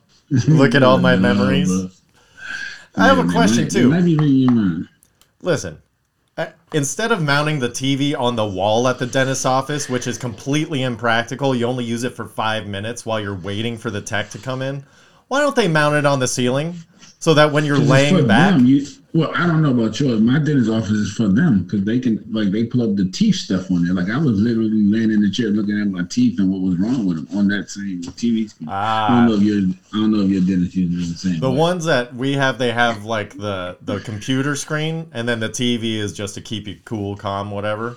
[0.46, 1.70] Look at all my memories.
[2.96, 3.88] I have a question too.
[3.88, 4.88] might be reading your mind.
[5.40, 5.80] Listen,
[6.74, 10.82] instead of mounting the TV on the wall at the dentist's office, which is completely
[10.82, 14.38] impractical, you only use it for five minutes while you're waiting for the tech to
[14.38, 14.84] come in.
[15.32, 16.74] Why don't they mount it on the ceiling
[17.18, 18.66] so that when you're laying back, them.
[18.66, 20.20] You, well, I don't know about yours.
[20.20, 23.36] My dentist office is for them because they can like they put up the teeth
[23.36, 23.94] stuff on there.
[23.94, 26.76] Like I was literally laying in the chair looking at my teeth and what was
[26.78, 28.68] wrong with them on that same TV screen.
[28.68, 29.56] I ah, don't know if your
[29.94, 31.40] I don't know if your dentist uses the same.
[31.40, 35.40] the but- ones that we have, they have like the the computer screen, and then
[35.40, 37.96] the TV is just to keep you cool, calm, whatever.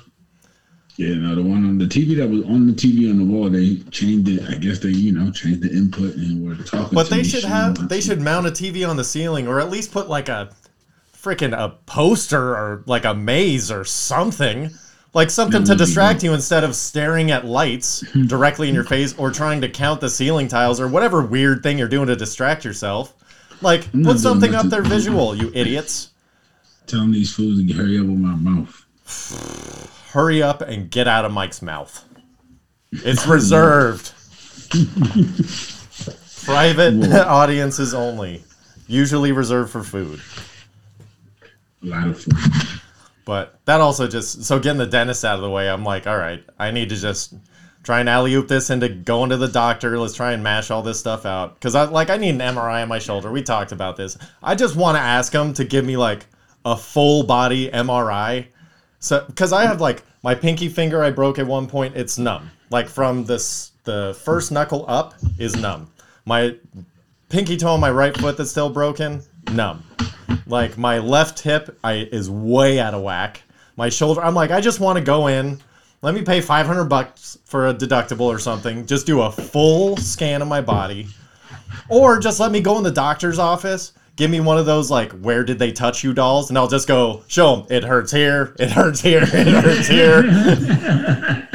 [0.98, 3.50] Yeah, no, the one on the TV that was on the TV on the wall,
[3.50, 4.48] they changed it.
[4.50, 6.96] I guess they, you know, changed the input and were talking.
[6.96, 9.92] But they should have, they should mount a TV on the ceiling or at least
[9.92, 10.52] put like a
[11.14, 14.72] freaking a poster or like a maze or something.
[15.14, 19.32] Like something to distract you instead of staring at lights directly in your face or
[19.32, 23.14] trying to count the ceiling tiles or whatever weird thing you're doing to distract yourself.
[23.62, 26.12] Like put something up there visual, you idiots.
[26.88, 29.92] telling these fools to hurry up with my mouth.
[30.16, 32.08] Hurry up and get out of Mike's mouth.
[32.90, 34.14] It's reserved.
[36.46, 38.46] Private audiences only.
[38.88, 40.22] Usually reserved for food.
[41.84, 42.34] A lot of food.
[43.26, 46.18] But that also just so getting the dentist out of the way, I'm like, all
[46.18, 47.34] right, I need to just
[47.84, 50.00] try and alley oop this into going to the doctor.
[50.00, 52.84] Let's try and mash all this stuff out because I like I need an MRI
[52.84, 53.34] on my shoulder.
[53.34, 54.18] We talked about this.
[54.42, 56.26] I just want to ask him to give me like
[56.64, 58.48] a full body MRI.
[59.06, 62.50] So because I have like my pinky finger I broke at one point, it's numb.
[62.72, 65.92] Like from this the first knuckle up is numb.
[66.26, 66.56] My
[67.30, 69.84] pinky toe on my right foot that's still broken, numb.
[70.48, 73.44] Like my left hip I is way out of whack.
[73.78, 75.62] My shoulder I'm like I just want to go in.
[76.02, 78.88] Let me pay 500 bucks for a deductible or something.
[78.88, 81.06] Just do a full scan of my body.
[81.90, 83.94] Or just let me go in the doctor's office.
[84.16, 86.88] Give me one of those like where did they touch you dolls and I'll just
[86.88, 90.22] go show them it hurts here, it hurts here, it hurts here.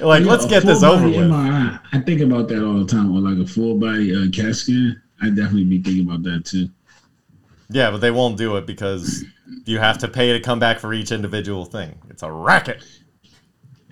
[0.00, 1.16] like Yeah, let's get this over with.
[1.16, 1.80] MRI.
[1.92, 3.14] I think about that all the time.
[3.14, 5.00] Or like a full body uh, CAT scan.
[5.20, 6.68] I definitely be thinking about that too.
[7.70, 9.24] Yeah, but they won't do it because
[9.64, 11.98] you have to pay to come back for each individual thing.
[12.10, 12.84] It's a racket.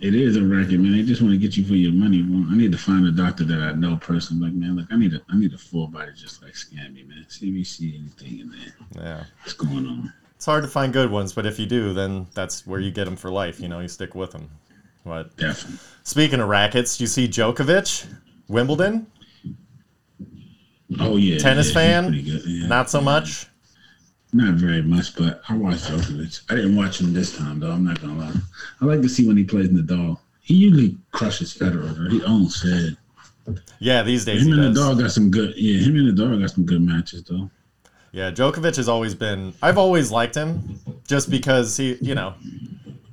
[0.03, 0.91] It is a racket, man.
[0.91, 2.27] They just want to get you for your money.
[2.29, 4.47] Well, I need to find a doctor that I know personally.
[4.47, 7.05] Like, man, look, I need a, I need a full body, just like scan me,
[7.05, 7.25] man.
[7.29, 9.05] See if you see anything in there.
[9.05, 9.25] Yeah.
[9.43, 10.13] What's going on?
[10.35, 13.05] It's hard to find good ones, but if you do, then that's where you get
[13.05, 13.61] them for life.
[13.61, 14.51] You know, you stick with them.
[15.05, 15.79] But Definitely.
[16.03, 18.13] speaking of rackets, you see Djokovic,
[18.49, 19.07] Wimbledon?
[20.99, 21.39] Oh yeah.
[21.39, 22.13] Tennis yeah, fan?
[22.13, 22.67] Yeah.
[22.67, 23.47] Not so much.
[24.35, 26.41] Not very much, but I watched Djokovic.
[26.51, 27.71] I didn't watch him this time though.
[27.71, 28.33] I'm not gonna lie.
[28.81, 30.19] I like to see when he plays Nadal.
[30.41, 31.95] He usually crushes Federer.
[31.95, 32.09] Though.
[32.09, 32.97] He owns Fed.
[33.79, 34.85] Yeah, these days Him and does.
[34.85, 35.55] Nadal got some good.
[35.57, 37.51] Yeah, him and Nadal got some good matches though.
[38.13, 39.53] Yeah, Djokovic has always been.
[39.63, 42.35] I've always liked him, just because he, you know,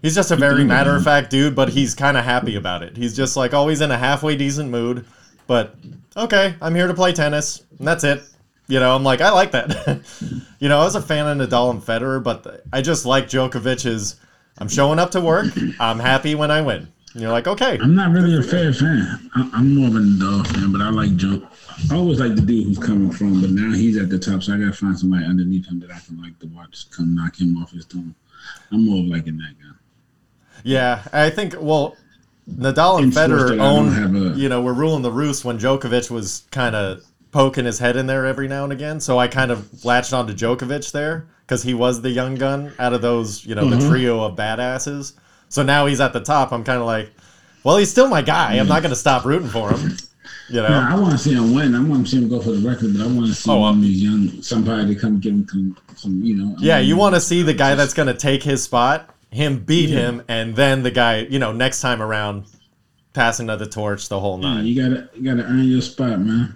[0.02, 2.98] he's just a very matter of fact dude, but he's kind of happy about it.
[2.98, 5.06] He's just like always in a halfway decent mood.
[5.48, 5.76] But
[6.16, 8.24] okay, I'm here to play tennis, and that's it.
[8.70, 10.00] You know, I'm like I like that.
[10.60, 14.16] you know, I was a fan of Nadal and Federer, but I just like Djokovic's.
[14.60, 15.48] I'm showing up to work.
[15.80, 16.88] I'm happy when I win.
[17.14, 19.32] And you're like, okay, I'm not really a fair fan.
[19.36, 21.42] I, I'm more of a Nadal fan, but I like Joe.
[21.92, 24.54] I always like the dude who's coming from, but now he's at the top, so
[24.54, 27.58] I gotta find somebody underneath him that I can like to watch come knock him
[27.58, 28.14] off his throne.
[28.72, 29.76] I'm more of liking that guy.
[30.64, 31.96] Yeah, I think well,
[32.48, 34.34] Nadal and Federer that I don't own.
[34.34, 37.02] a- You know, we're ruling the roost when Djokovic was kind of
[37.32, 39.00] poking his head in there every now and again.
[39.00, 42.94] So I kind of latched onto Djokovic there because he was the young gun out
[42.94, 43.90] of those, you know, the Mhm.
[43.90, 45.14] trio of badasses.
[45.50, 46.52] So now he's at the top.
[46.52, 47.12] I'm kind of like,
[47.64, 48.54] well, he's still my guy.
[48.56, 49.98] I'm not going to stop rooting for him.
[50.48, 50.70] You know.
[50.70, 51.76] Yeah, I want to see him win.
[51.76, 53.64] I want to see him go for the record, but I want to see Oh,
[53.64, 56.56] um, these young somebody to come give him some, some you know.
[56.60, 59.60] Yeah, um, you want to see the guy that's going to take his spot, him
[59.60, 62.46] beat him, and then the guy, you know, next time around,
[63.14, 66.56] passing the torch the whole Yeah, you gotta you gotta earn your spot, man.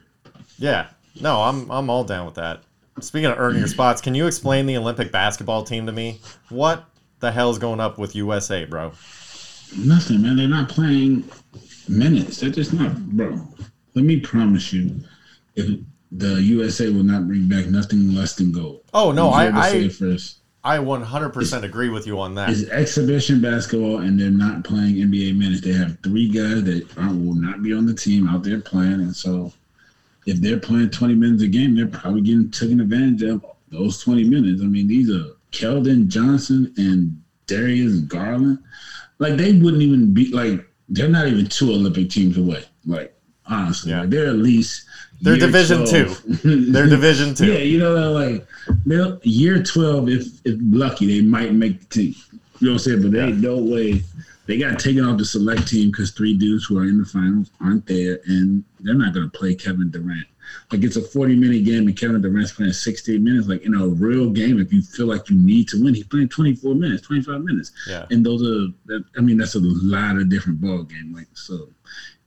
[0.64, 0.88] Yeah.
[1.20, 2.62] No, I'm I'm all down with that.
[3.02, 6.22] Speaking of earning your spots, can you explain the Olympic basketball team to me?
[6.48, 6.86] What
[7.20, 8.94] the hell's going up with USA, bro?
[9.78, 10.38] Nothing, man.
[10.38, 11.30] They're not playing
[11.90, 12.40] minutes.
[12.40, 13.46] They're just not, bro.
[13.94, 15.02] Let me promise you,
[15.56, 15.82] if
[16.14, 18.84] the USA will not bring back nothing less than gold.
[18.94, 20.38] Oh no, I say I, it first.
[20.64, 22.50] I 100% agree with you on that.
[22.50, 25.60] It's exhibition basketball, and they're not playing NBA minutes.
[25.60, 28.94] They have three guys that are, will not be on the team out there playing,
[28.94, 29.52] and so
[30.26, 34.24] if they're playing 20 minutes a game, they're probably getting taken advantage of those 20
[34.26, 34.62] minutes.
[34.62, 38.60] I mean, these are Keldon Johnson and Darius Garland.
[39.20, 42.66] Like they wouldn't even be like they're not even two Olympic teams away.
[42.86, 43.14] Like
[43.48, 44.02] honestly, Yeah.
[44.02, 44.86] like, they're at least
[45.22, 46.24] They're Division 12.
[46.74, 47.48] They're Division Two.
[47.52, 48.46] Yeah, you know, like
[49.24, 50.10] year twelve.
[50.10, 52.16] If if lucky, they might make the team.
[52.60, 53.02] You know what I'm saying?
[53.04, 54.04] But there ain't no way
[54.46, 57.52] they got taken off the select team because three dudes who are in the finals
[57.62, 60.28] aren't there, and they're not going to play Kevin Durant.
[60.72, 63.48] Like it's a 40 minute game, and Kevin Durant's playing 16 minutes.
[63.48, 66.30] Like in a real game, if you feel like you need to win, he's playing
[66.30, 68.06] 24 minutes, 25 minutes, Yeah.
[68.12, 68.68] and those are.
[68.88, 71.14] That, I mean, that's a lot of different ball game.
[71.16, 71.70] Like so,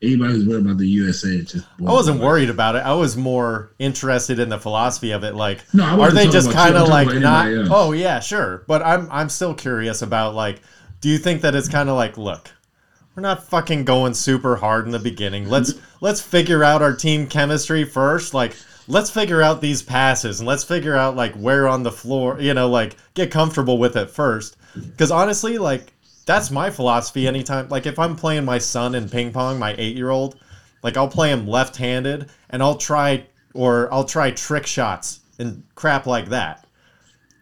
[0.02, 2.78] anybody who's worried about the USA, it's just I wasn't worried about it.
[2.80, 5.34] I was more interested in the philosophy of it.
[5.34, 7.48] Like, No, are they just kind of like not?
[7.52, 7.68] else.
[7.70, 8.64] Oh yeah, sure.
[8.66, 10.62] But I'm I'm still curious about like,
[11.00, 12.50] do you think that it's kind of like, look,
[13.14, 15.48] we're not fucking going super hard in the beginning.
[15.48, 18.34] Let's let's figure out our team chemistry first.
[18.34, 18.54] Like,
[18.88, 22.54] let's figure out these passes and let's figure out like where on the floor, you
[22.54, 24.56] know, like get comfortable with it first.
[24.74, 25.92] Because honestly, like
[26.26, 27.26] that's my philosophy.
[27.26, 30.38] Anytime, like if I'm playing my son in ping pong, my eight year old,
[30.82, 35.62] like I'll play him left handed and I'll try or I'll try trick shots and
[35.74, 36.66] crap like that.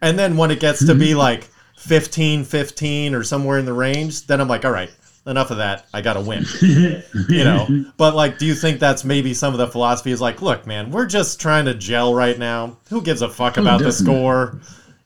[0.01, 1.49] And then when it gets to be like
[1.85, 4.91] 15 15 or somewhere in the range, then I'm like, all right,
[5.27, 5.85] enough of that.
[5.93, 6.45] I got to win.
[6.61, 7.67] you know.
[7.97, 10.91] But like do you think that's maybe some of the philosophy is like, look, man,
[10.91, 12.77] we're just trying to gel right now.
[12.89, 14.59] Who gives a fuck about the score?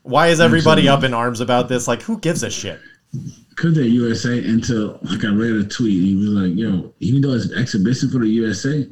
[0.03, 0.89] Why is everybody Absolutely.
[0.89, 1.87] up in arms about this?
[1.87, 2.79] Like who gives a shit?
[3.49, 7.21] Because they're USA until like I read a tweet and he was like, yo, even
[7.21, 8.87] though it's an exhibition for the USA,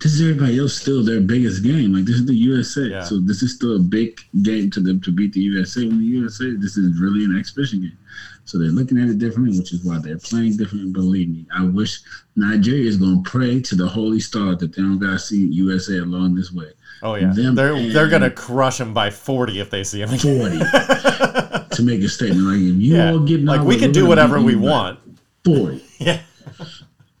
[0.00, 1.94] this is everybody else still their biggest game.
[1.94, 2.82] Like this is the USA.
[2.82, 3.02] Yeah.
[3.04, 5.86] So this is still a big game to them to beat the USA.
[5.86, 7.98] When the USA, this is really an exhibition game.
[8.44, 10.92] So they're looking at it differently, which is why they're playing differently.
[10.92, 12.00] Believe me, I wish
[12.36, 16.34] Nigeria is gonna pray to the holy star that they don't gotta see USA along
[16.36, 16.70] this way.
[17.02, 17.32] Oh yeah.
[17.32, 20.08] Them they're they're going to crush them by 40 if they see him.
[20.08, 22.46] 40 to make a statement.
[22.46, 23.12] Like if you Yeah.
[23.12, 24.98] all get Like we can do whatever we want.
[25.44, 25.82] 40.
[25.98, 26.20] Yeah.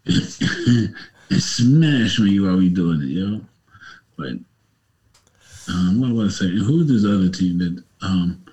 [1.30, 3.40] and smash when you while we doing it, yo.
[4.16, 4.32] But
[5.68, 6.58] um, what was I saying?
[6.58, 8.44] Who's this other team that um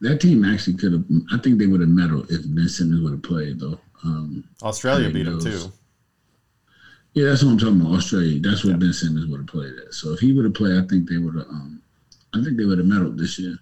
[0.00, 1.04] that team actually could have?
[1.32, 3.80] I think they would have medaled if Ben Simmons would have played though.
[4.04, 5.72] Um, Australia beat them too.
[7.14, 7.96] yeah, that's what I'm talking about.
[7.96, 8.38] Australia.
[8.40, 9.94] That's what Ben Simmons would have played at.
[9.94, 11.48] So if he would have played, I think they would have.
[11.48, 11.82] Um,
[12.34, 13.56] I think they would have medaled this year.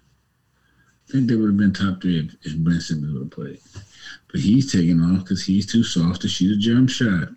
[1.07, 3.59] I think they would have been top three if, if Ben Simmons would have played.
[4.31, 7.29] But he's taking off because he's too soft to shoot a jump shot.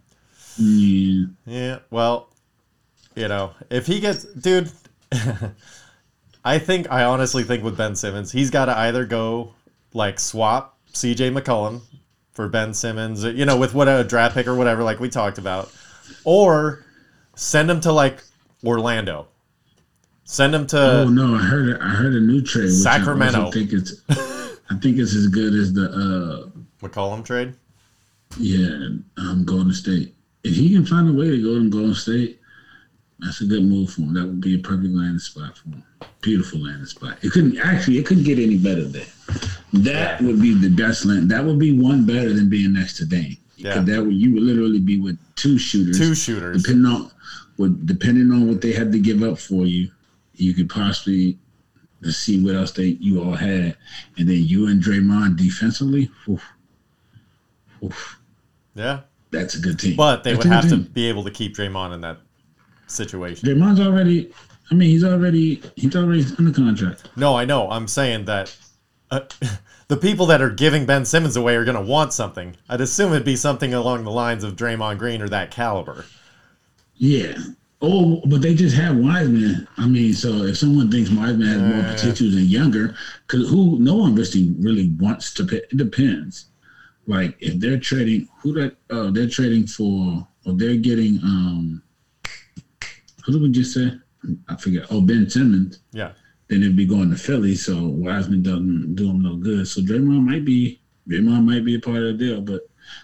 [0.58, 1.26] Yeah.
[1.46, 2.28] Yeah, well,
[3.14, 4.70] you know, if he gets, dude,
[6.44, 9.54] I think I honestly think with Ben Simmons, he's got to either go
[9.92, 11.30] like swap C.J.
[11.30, 11.80] McCollum
[12.32, 15.38] for Ben Simmons, you know, with what a draft pick or whatever, like we talked
[15.38, 15.72] about,
[16.24, 16.84] or
[17.34, 18.22] send him to like
[18.64, 19.28] Orlando,
[20.24, 21.80] send him to Oh no, I heard.
[21.80, 22.70] I heard a new trade.
[22.70, 23.48] Sacramento.
[23.48, 24.02] I think it's.
[24.68, 27.54] I think it's as good as the uh McCollum trade.
[28.38, 28.66] yeah
[29.16, 30.15] I'm um to State.
[30.46, 32.40] If he can find a way to go to Golden State,
[33.18, 34.14] that's a good move for him.
[34.14, 35.82] That would be a perfect landing spot for him.
[36.20, 37.18] Beautiful landing spot.
[37.22, 37.98] It couldn't actually.
[37.98, 39.06] It couldn't get any better there.
[39.72, 41.30] That would be the best land.
[41.30, 43.37] That would be one better than being next to Dame.
[43.56, 43.80] Yeah.
[43.80, 45.98] That would you would literally be with two shooters.
[45.98, 46.62] Two shooters.
[46.62, 47.11] depending on
[47.56, 49.90] what depending on what they had to give up for you,
[50.35, 51.38] you could possibly
[52.02, 53.76] see what else they you all had,
[54.18, 56.11] and then you and Draymond defensively.
[56.28, 56.44] Oof,
[57.82, 58.20] oof,
[58.74, 59.00] Yeah,
[59.38, 59.96] that's a good team.
[59.96, 62.18] but they That's would have to be able to keep Draymond in that
[62.87, 63.49] situation.
[63.49, 64.33] Draymond's already.
[64.70, 67.09] I mean, he's already he's already under contract.
[67.16, 67.70] No, I know.
[67.70, 68.57] I'm saying that
[69.11, 69.20] uh,
[69.88, 72.57] the people that are giving Ben Simmons away are going to want something.
[72.68, 76.05] I'd assume it'd be something along the lines of Draymond Green or that caliber.
[76.96, 77.37] Yeah.
[77.83, 79.68] Oh, but they just have Wiseman.
[79.77, 81.92] I mean, so if someone thinks Wiseman has more Uh.
[81.94, 82.96] potential than younger,
[83.27, 85.59] because who no one really really wants to pay.
[85.59, 86.46] It depends.
[87.06, 88.76] Like if they're trading, who that?
[88.90, 91.18] Oh, they're trading for, or they're getting.
[91.22, 91.82] um
[93.24, 93.92] Who did we just say?
[94.48, 94.86] I forget.
[94.90, 95.80] Oh, Ben Simmons.
[95.92, 96.12] Yeah.
[96.48, 97.54] Then it'd be going to Philly.
[97.54, 99.66] So Wiseman doesn't do him no good.
[99.68, 102.62] So Draymond might be Draymond might be a part of the deal, but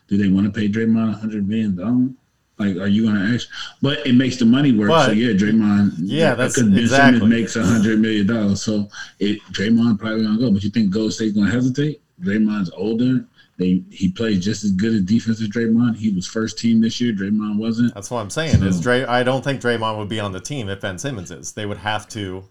[0.09, 2.11] do they want to pay Draymond a hundred million dollars?
[2.59, 3.49] Like, are you gonna ask?
[3.81, 4.91] But it makes the money work.
[5.07, 5.95] so yeah, Draymond.
[5.99, 7.19] Yeah, that's- because Ben exactly.
[7.21, 8.63] Simmons makes a hundred million dollars.
[8.63, 8.89] So
[9.21, 10.51] it Draymond probably gonna go.
[10.53, 12.01] But you think Gold State's gonna hesitate?
[12.21, 13.25] Draymond's older.
[13.59, 15.97] They he played just as good as defense as Draymond.
[15.97, 17.13] He was first team this year.
[17.13, 17.95] Draymond wasn't.
[17.95, 18.63] That's what I'm saying.
[18.63, 19.05] Is So- Dray?
[19.05, 21.53] I don't think Draymond would be on the team if Ben Simmons is.
[21.53, 22.45] They would have to.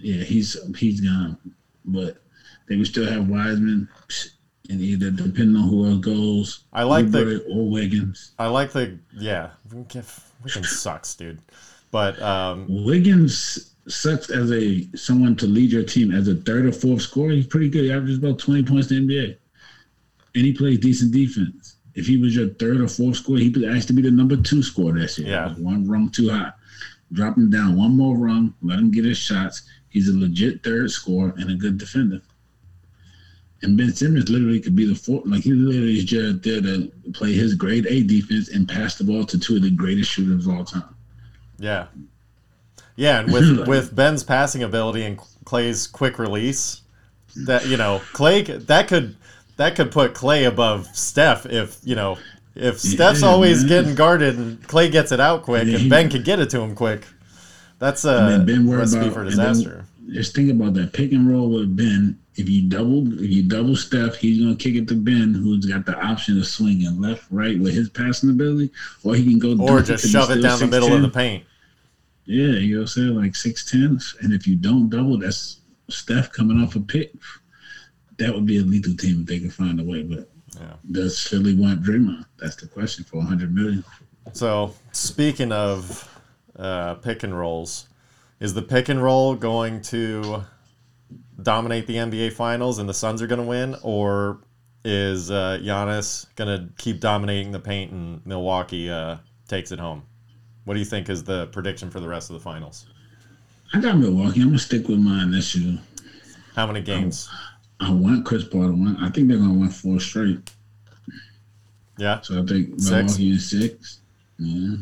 [0.00, 1.36] Yeah, he's he's gone.
[1.84, 2.22] But
[2.68, 3.88] They would still have Wiseman,
[4.70, 8.30] and either depending on who else goes, I like the- or Wiggins.
[8.38, 9.50] I like the yeah.
[9.72, 11.38] Wiggins sucks, dude.
[11.90, 16.72] But um, Wiggins sucks as a someone to lead your team as a third or
[16.72, 17.32] fourth scorer.
[17.32, 17.84] He's pretty good.
[17.84, 19.36] He averages about twenty points in the NBA,
[20.34, 21.76] and he plays decent defense.
[21.94, 24.62] If he was your third or fourth scorer, he would actually be the number two
[24.62, 25.28] scorer this year.
[25.28, 25.54] Yeah.
[25.54, 26.52] one rung too high.
[27.12, 28.54] Drop him down one more rung.
[28.62, 29.62] Let him get his shots.
[29.88, 32.20] He's a legit third scorer and a good defender.
[33.62, 35.26] And Ben Simmons literally could be the fourth.
[35.26, 39.04] Like he literally is just there to play his grade A defense and pass the
[39.04, 40.94] ball to two of the greatest shooters of all time.
[41.58, 41.86] yeah,
[42.96, 46.80] yeah, and with with Ben's passing ability and Clay's quick release,
[47.36, 49.16] that you know Clay that could
[49.60, 52.16] that could put Clay above Steph if you know
[52.54, 53.68] if Steph's Yeah, always man.
[53.68, 56.60] getting guarded and Clay gets it out quick Yeah, and Ben can get it to
[56.60, 57.04] him quick.
[57.78, 59.84] That's a Ben recipe about for then disaster.
[60.10, 62.18] Just think about that pick and roll with Ben.
[62.36, 65.84] If you double, if you double Steph, he's gonna kick it to Ben, who's got
[65.84, 68.70] the option of swinging left, right with his passing ability,
[69.04, 71.44] or he can go Or just shove it down the middle of the paint.
[72.24, 74.00] Yeah, you know what I'm saying, like six ten.
[74.22, 75.58] And if you don't double, that's
[75.88, 77.12] Steph coming off a pick.
[78.20, 80.02] That would be a lethal team if they could find a way.
[80.02, 80.74] But Yeah.
[80.92, 82.24] does Philly want Draymond?
[82.38, 83.82] That's the question for 100 million.
[84.34, 86.06] So speaking of
[86.56, 87.88] uh, pick and rolls,
[88.38, 90.44] is the pick and roll going to
[91.42, 94.40] dominate the NBA Finals and the Suns are going to win, or
[94.84, 99.16] is uh, Giannis going to keep dominating the paint and Milwaukee uh,
[99.48, 100.02] takes it home?
[100.64, 102.86] What do you think is the prediction for the rest of the finals?
[103.72, 104.40] I got Milwaukee.
[104.42, 105.78] I'm gonna stick with mine this year.
[106.56, 107.28] How many games?
[107.80, 108.96] I want Chris Paul to win.
[109.00, 110.50] I think they're gonna win four straight.
[111.98, 112.20] Yeah.
[112.20, 112.90] So I think Six.
[112.90, 114.00] Milwaukee is six.
[114.38, 114.76] Yeah.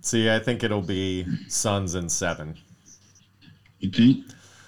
[0.00, 2.56] See, I think it'll be Suns in seven.
[3.80, 4.24] You think?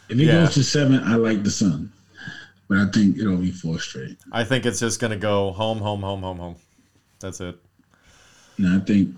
[0.09, 0.45] If it Yeah.
[0.45, 1.93] goes to seven, I like the Sun.
[2.69, 4.19] But I think it'll be four straight.
[4.33, 6.57] I think it's just going to go home, home, home, home, home.
[7.21, 7.59] That's it.
[8.59, 9.15] No, I think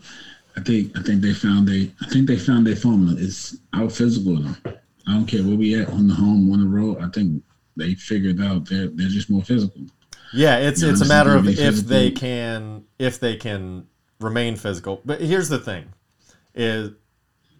[0.56, 3.16] I think I think they found they I think they found their formula.
[3.18, 4.56] It's out physical them.
[5.06, 6.98] I don't care where we at on the home, on the road.
[7.02, 7.42] I think
[7.76, 9.82] they figured out they're they're just more physical.
[10.32, 13.86] Yeah, it's Yeah, it's a matter of if they can if they can
[14.20, 15.00] remain physical.
[15.04, 15.86] But here's the thing:
[16.54, 16.92] is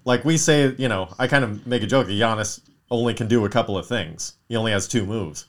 [0.05, 2.61] like we say, you know, I kind of make a joke that Giannis
[2.91, 4.35] only can do a couple of things.
[4.49, 5.47] He only has two moves.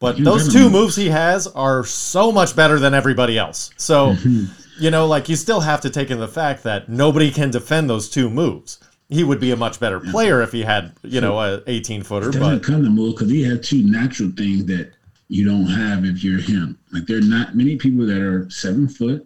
[0.00, 0.72] But those two move.
[0.72, 3.72] moves he has are so much better than everybody else.
[3.76, 4.14] So,
[4.78, 7.90] you know, like you still have to take in the fact that nobody can defend
[7.90, 8.78] those two moves.
[9.08, 12.28] He would be a much better player if he had, you know, a 18 footer,
[12.28, 14.92] It doesn't but come to move because he has two natural things that
[15.28, 16.78] you don't have if you're him.
[16.92, 19.24] Like there are not many people that are seven foot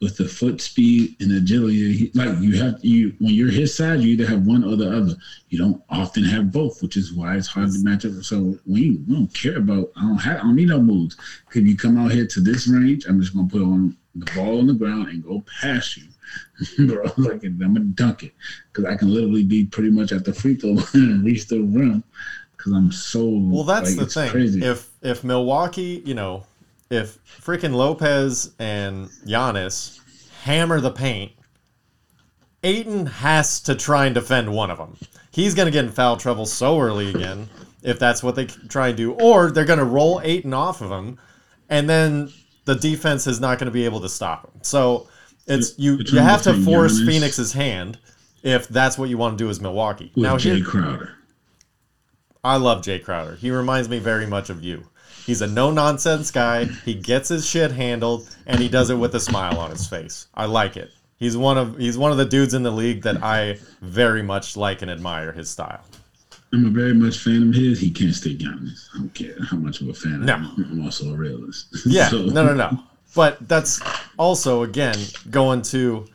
[0.00, 1.92] with the foot speed and agility.
[1.96, 4.90] He- Like you have you when you're his side, you either have one or the
[4.90, 5.14] other.
[5.50, 8.12] You don't often have both, which is why it's hard to match up.
[8.22, 9.90] So we, we don't care about.
[9.96, 10.38] I don't have.
[10.38, 11.16] I don't need no moves.
[11.54, 14.58] If you come out here to this range, I'm just gonna put on the ball
[14.60, 16.04] on the ground and go past you.
[16.78, 18.32] Bro, like I'm gonna dunk it
[18.72, 21.60] because I can literally be pretty much at the free throw line and reach the
[21.60, 22.02] rim
[22.56, 24.30] because I'm so Well, that's like, the thing.
[24.30, 24.64] Crazy.
[24.64, 26.44] If if Milwaukee, you know,
[26.90, 30.00] if freaking Lopez and Giannis
[30.42, 31.32] hammer the paint,
[32.62, 34.96] Ayton has to try and defend one of them.
[35.30, 37.48] He's going to get in foul trouble so early again
[37.82, 40.90] if that's what they try and do, or they're going to roll Ayton off of
[40.90, 41.18] him,
[41.68, 42.32] and then
[42.64, 44.60] the defense is not going to be able to stop him.
[44.62, 45.08] So
[45.46, 47.06] it's you you have to to force Giannis.
[47.06, 47.98] Phoenix's hand
[48.42, 50.12] if that's what you want to do as Milwaukee.
[50.14, 51.12] with now Jae here, Crowder,
[52.44, 53.36] I love Jae Crowder.
[53.36, 54.84] He reminds me very much of you.
[55.24, 56.66] He's a no nonsense guy.
[56.84, 60.28] He gets his shit handled and he does it with a smile on his face.
[60.34, 60.90] I like it.
[61.18, 64.56] He's one of he's one of the dudes in the league that I very much
[64.56, 65.82] like and admire his style.
[66.52, 67.80] I'm a very much fan of his.
[67.80, 68.86] He can't stay Giannis.
[68.94, 70.34] I don't care how much of a fan No.
[70.34, 70.54] I am.
[70.70, 71.66] I'm also a realist.
[71.86, 72.78] Yeah, So- no, no, no.
[73.16, 73.80] But that's
[74.18, 74.98] also again
[75.30, 76.06] going to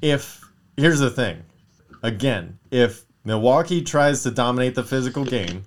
[0.00, 0.40] if
[0.76, 1.42] here's the thing.
[2.02, 5.64] Again, if Milwaukee tries to dominate the physical game,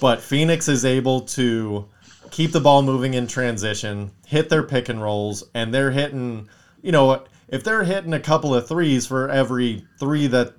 [0.00, 1.88] but Phoenix is able to
[2.30, 6.48] keep the ball moving in transition, hit their pick and rolls, and they're hitting,
[6.80, 10.54] you know, if they're hitting a couple of threes for every three that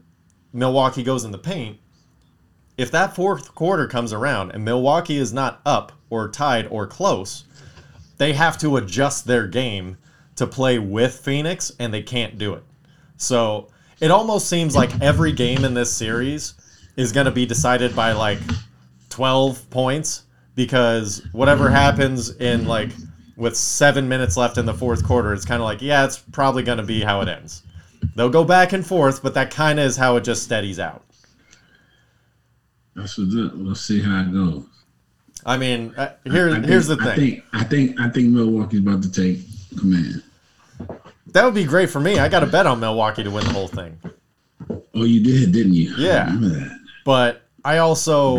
[0.52, 1.80] Milwaukee goes in the paint,
[2.78, 7.46] if that fourth quarter comes around and Milwaukee is not up or tied or close,
[8.18, 9.98] they have to adjust their game
[10.36, 12.64] to play with Phoenix, and they can't do it.
[13.18, 16.56] So it almost seems like every game in this series
[16.96, 18.40] is going to be decided by like
[19.10, 20.24] 12 points
[20.56, 22.90] because whatever happens in like
[23.36, 26.64] with seven minutes left in the fourth quarter, it's kind of like, yeah, it's probably
[26.64, 27.64] going to be how it ends.
[28.16, 31.04] They'll go back and forth, but that kind of is how it just steadies out.
[32.96, 33.56] That's what's up.
[33.56, 34.66] We'll see how it goes.
[35.46, 37.08] I mean, uh, here, I think- here's the thing.
[37.08, 39.40] I think I think I think Milwaukee's about to take
[39.78, 40.24] command.
[41.28, 42.20] that would be great for me.
[42.20, 43.98] I got to bet on Milwaukee to win the whole thing.
[44.96, 45.94] Oh, you did, didn't you?
[45.98, 46.30] Yeah.
[46.32, 46.70] I.
[47.06, 48.38] But I also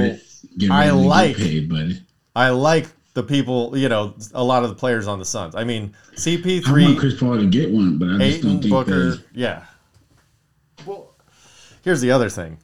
[0.57, 2.01] Get I ready to get like- paid, buddy.
[2.37, 5.55] I like the people, you know, a lot of the players on the Suns.
[5.55, 8.73] I mean, I want CP3, Chris Paul to get one, but I just don't think
[8.73, 9.65] Booker, they- yeah.
[10.87, 11.15] Well,
[11.83, 12.59] here's the other thing.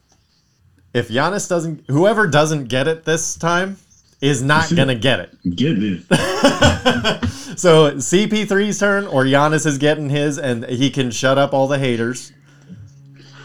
[0.93, 3.77] If Giannis doesn't, whoever doesn't get it this time
[4.21, 5.55] is not That's gonna get it.
[5.55, 6.03] get it.
[7.57, 11.77] So CP3's turn, or Giannis is getting his, and he can shut up all the
[11.77, 12.31] haters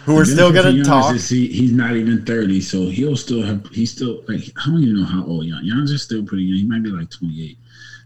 [0.05, 1.17] who are still gonna for talk.
[1.17, 3.67] He, he's not even thirty, so he'll still have.
[3.73, 4.43] He's still like.
[4.65, 6.03] I don't even know how old Gian- Giannis is.
[6.03, 6.59] Still pretty young.
[6.59, 7.59] He might be like twenty eight,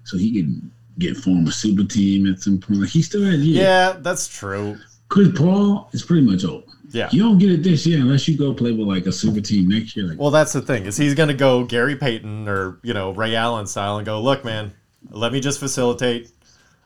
[0.04, 2.80] so he can get form a super team at some point.
[2.80, 3.58] Like he still has years.
[3.58, 4.78] Yeah, that's true.
[5.10, 6.64] Chris Paul is pretty much old.
[6.92, 7.08] Yeah.
[7.12, 9.68] You don't get it this year unless you go play with like a super team
[9.68, 10.06] next year.
[10.06, 13.36] Like, Well, that's the thing is he's gonna go Gary Payton or you know Ray
[13.36, 14.72] Allen style and go, look, man,
[15.10, 16.30] let me just facilitate.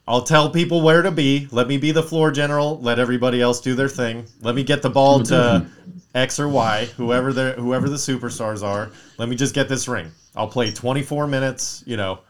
[0.07, 1.49] I'll tell people where to be.
[1.51, 2.79] Let me be the floor general.
[2.81, 4.27] Let everybody else do their thing.
[4.43, 5.67] Let me get the ball to.
[6.15, 8.91] X or Y, whoever the whoever the superstars are.
[9.19, 10.13] Let me just get this ring.
[10.37, 11.83] I'll play 24 minutes.
[11.87, 12.21] You know,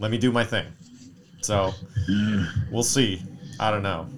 [0.00, 0.66] let me do my thing.
[1.40, 1.72] So
[2.70, 3.22] we'll see.
[3.60, 4.08] I don't know.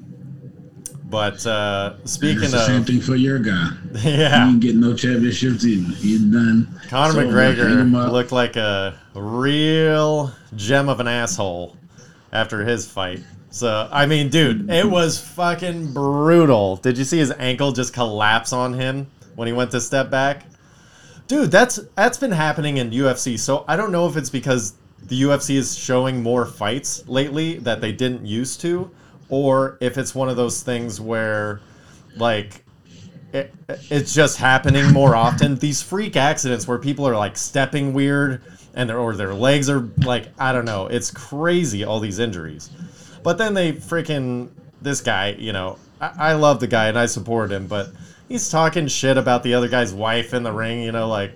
[1.05, 3.71] But uh, speaking the same of, thing for your guy.
[3.95, 5.95] Yeah he yeah, ain't getting no championships either.
[5.97, 6.81] He's done.
[6.89, 11.77] Conor So, McGregor looked like a real gem of an asshole
[12.33, 13.23] after his fight.
[13.51, 16.77] So, I mean, dude, it was fucking brutal.
[16.77, 20.47] Did you see his ankle just collapse on him when he went to step back?
[21.29, 23.39] Dude, that's that's been happening in UFC.
[23.39, 24.75] So, I don't know if it's because
[25.05, 28.91] the UFC is showing more fights lately that they didn't used to
[29.29, 31.61] or if it's one of those things where
[32.17, 32.65] like
[33.33, 33.53] it,
[33.91, 35.57] it's just happening more often.
[35.57, 38.43] These freak accidents where people are like stepping weird
[38.75, 40.87] and their or their legs are like I don't know.
[40.87, 42.71] It's crazy all these injuries.
[43.23, 44.51] But then they freaking
[44.83, 47.91] this guy, you know, I, I love the guy and I support him, but
[48.29, 50.83] he's talking shit about the other guy's wife in the ring.
[50.83, 51.33] You know, like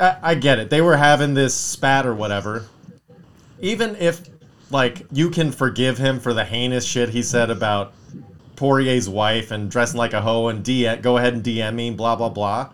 [0.00, 0.70] I, I get it.
[0.70, 2.66] They were having this spat or whatever.
[3.60, 4.22] Even if
[4.70, 7.92] like you can forgive him for the heinous shit he said about
[8.56, 12.16] Poirier's wife and dressing like a hoe and DM, go ahead and DM me, blah
[12.16, 12.70] blah blah.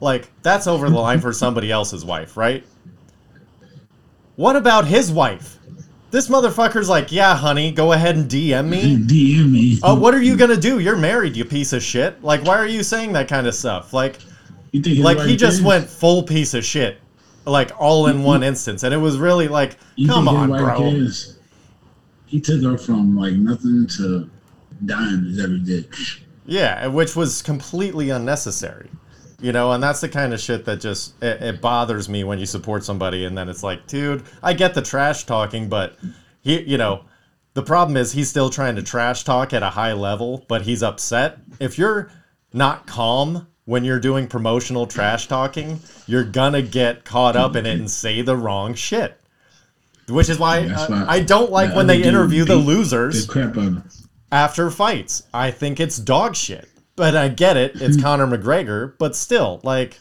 [0.00, 2.64] Like that's over the line for somebody else's wife, right?
[4.36, 5.58] What about his wife?
[6.10, 8.96] This motherfucker's like, yeah, honey, go ahead and DM me.
[9.06, 9.78] DM me.
[9.82, 10.78] Oh, what are you gonna do?
[10.78, 12.22] You're married, you piece of shit.
[12.22, 13.92] Like, why are you saying that kind of stuff?
[13.92, 14.18] Like,
[14.72, 15.66] You think his like he just cares?
[15.66, 16.98] went full piece of shit,
[17.44, 20.78] like all in one instance, and it was really like, You come on, bro.
[20.78, 21.35] cares?
[22.26, 24.28] He took her from like nothing to
[24.84, 25.84] diamonds every day.
[26.44, 28.90] Yeah, which was completely unnecessary.
[29.40, 32.38] You know, and that's the kind of shit that just it, it bothers me when
[32.38, 35.98] you support somebody and then it's like, dude, I get the trash talking, but
[36.40, 37.04] he, you know,
[37.52, 40.82] the problem is he's still trying to trash talk at a high level, but he's
[40.82, 41.38] upset.
[41.60, 42.10] If you're
[42.52, 47.78] not calm when you're doing promotional trash talking, you're gonna get caught up in it
[47.78, 49.20] and say the wrong shit.
[50.08, 53.50] Which is why, That's uh, I don't like when they interview the losers The crap
[53.50, 53.84] out of him.
[54.30, 55.24] after fights.
[55.34, 56.68] I think it's dog shit.
[56.94, 57.80] But I get it.
[57.82, 59.98] It's Conor McGregor, but still, like,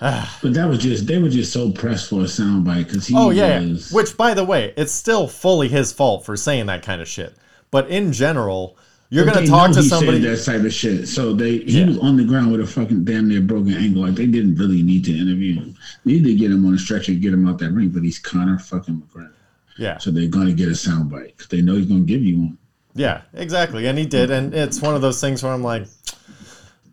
[0.00, 3.30] But that was just they were just so pressed for a soundbite because he oh
[3.30, 3.60] yeah.
[3.60, 3.72] yeah.
[3.72, 7.08] was Which, by the way, it's still fully his fault for saying that kind of
[7.08, 7.34] shit.
[7.70, 8.76] But in general,
[9.14, 10.18] you're But gonna talk to somebody.
[10.20, 11.06] that type of shit.
[11.06, 11.86] So they he Yeah.
[11.88, 14.02] was on the ground with a fucking damn near broken ankle.
[14.02, 15.74] Like they didn't really need to interview him.
[16.04, 17.90] They need to get him on a stretcher and get him out that ring.
[17.90, 19.32] But he's Conor fucking McGregor.
[19.78, 22.58] Yeah, So they're gonna get a soundbite because they know he's gonna give you one.
[22.94, 23.86] yeah, exactly.
[23.86, 24.30] And he did.
[24.30, 25.86] And it's one of those things where I'm like,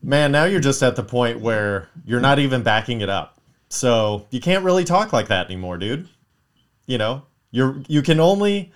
[0.03, 3.37] man, now you're just at the point where you're not even backing it up.
[3.69, 6.07] So you can't really talk like that anymore, dude.
[6.87, 8.71] You know, you're you can only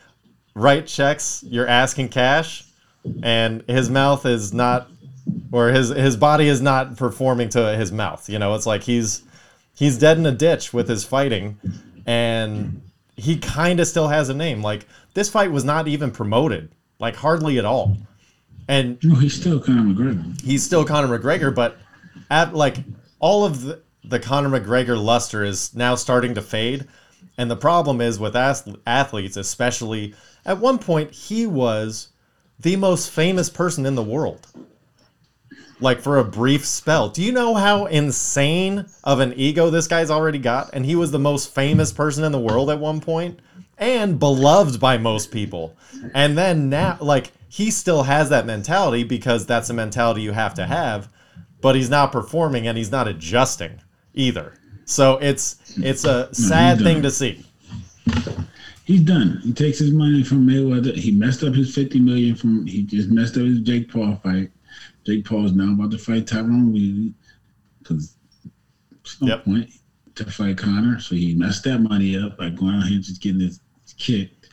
[0.56, 1.44] write checks.
[1.48, 2.64] You're asking cash,
[3.22, 4.90] and his mouth is not,
[5.52, 8.30] or his his body is not performing to his mouth.
[8.30, 9.24] You know, it's like he's
[9.76, 11.60] he's dead in a ditch with his fighting,
[12.06, 12.82] and
[13.16, 14.62] he kind of still has a name.
[14.62, 17.98] Like this fight was not even promoted, like hardly at all,
[18.68, 20.42] and No, he's still Conor McGregor.
[20.42, 21.78] he's still Conor McGregor, but
[22.30, 22.78] at like
[23.20, 26.88] all of the, the Conor McGregor luster is now starting to fade.
[27.38, 30.14] And the problem is with ath- athletes, especially
[30.46, 32.10] at one point, he was
[32.60, 34.48] the most famous person in the world.
[35.80, 37.10] Like for a brief spell.
[37.10, 40.70] Do you know how insane of an ego this guy's already got?
[40.74, 43.40] And he was the most famous person in the world at one point
[43.78, 45.76] and beloved by most people.
[46.14, 50.54] And then now, like, he still has that mentality because that's a mentality you have
[50.56, 51.10] to have,
[51.60, 53.82] but he's not performing and he's not adjusting.
[54.14, 54.54] either.
[54.86, 57.46] So it's it's a sad thing to see.
[58.86, 59.40] He's done.
[59.44, 60.96] He takes his money from Mayweather.
[60.96, 62.66] He messed up his fifty million from.
[62.66, 64.52] He just messed up his Jake Paul fight.
[65.06, 67.14] Jake Paul is now about to fight Tyron Woodley
[67.80, 68.16] because
[68.92, 69.46] there's no Yep.
[69.46, 69.70] point
[70.16, 71.00] to fight Conor.
[71.00, 73.60] So he messed that money up by going out here and just getting his
[73.98, 74.50] kicked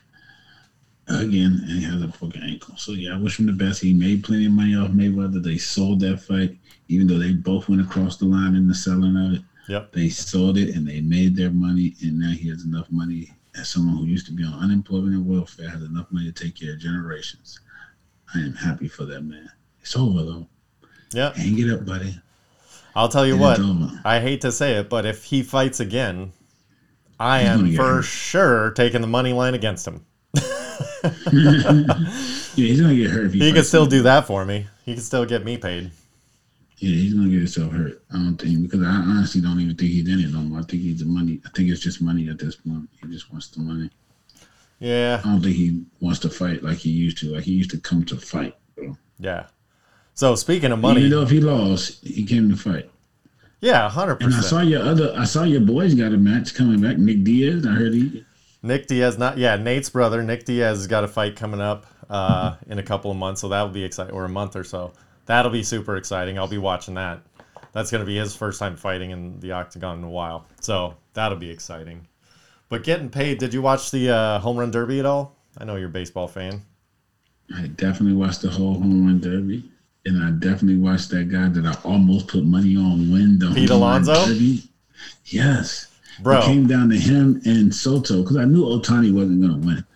[1.08, 2.76] again, and he has a broken ankle.
[2.76, 3.80] So yeah, I wish him the best.
[3.80, 5.42] He made plenty of money off Mayweather.
[5.42, 6.56] They sold that fight,
[6.88, 9.42] even though they both went across the line in the selling of it.
[9.68, 9.92] Yep.
[9.92, 13.30] They sold it and they made their money, and now he has enough money.
[13.58, 16.54] As someone who used to be on unemployment and welfare, has enough money to take
[16.54, 17.58] care of generations.
[18.34, 19.48] I am happy for that man.
[19.80, 20.46] It's over though.
[21.12, 21.34] Yep.
[21.36, 22.16] Hang it up, buddy.
[22.94, 23.58] I'll tell you what.
[24.04, 26.32] I hate to say it, but if he fights again,
[27.18, 30.04] I He's am for sure taking the money line against him.
[32.56, 33.26] Yeah, he's gonna get hurt.
[33.26, 33.90] If he He can still him.
[33.90, 34.66] do that for me.
[34.84, 35.90] He can still get me paid.
[36.80, 38.02] Yeah, he's gonna get himself hurt.
[38.10, 40.60] I don't think because I honestly don't even think he's in it no more.
[40.60, 41.40] I think he's the money.
[41.44, 42.88] I think it's just money at this point.
[43.02, 43.90] He just wants the money.
[44.78, 47.34] Yeah, I don't think he wants to fight like he used to.
[47.34, 48.96] Like he used to come to fight, bro.
[49.18, 49.46] yeah.
[50.14, 52.90] So speaking of Even money, though if he lost, he came to fight.
[53.60, 54.34] yeah, hundred percent.
[54.36, 55.14] And I saw your other.
[55.18, 56.96] I saw your boys got a match coming back.
[56.96, 57.66] Nick Diaz.
[57.66, 58.24] I heard he.
[58.62, 60.22] Nick Diaz, not yeah, Nate's brother.
[60.22, 63.50] Nick Diaz has got a fight coming up uh, in a couple of months, so
[63.50, 64.92] that'll be exciting, or a month or so.
[65.30, 66.40] That'll be super exciting.
[66.40, 67.22] I'll be watching that.
[67.72, 71.38] That's gonna be his first time fighting in the octagon in a while, so that'll
[71.38, 72.08] be exciting.
[72.68, 75.36] But getting paid, did you watch the uh, home run derby at all?
[75.56, 76.62] I know you're a baseball fan.
[77.56, 79.70] I definitely watched the whole home run derby,
[80.04, 83.68] and I definitely watched that guy that I almost put money on win the Pete
[83.68, 84.26] home run Alonso?
[84.26, 84.64] derby.
[85.26, 85.86] Yes,
[86.18, 86.40] Bro.
[86.40, 89.86] It came down to him and Soto because I knew Otani wasn't going to win.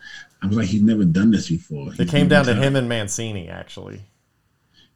[0.44, 1.92] I was like, he's never done this before.
[1.98, 4.02] It came down to him and Mancini, actually.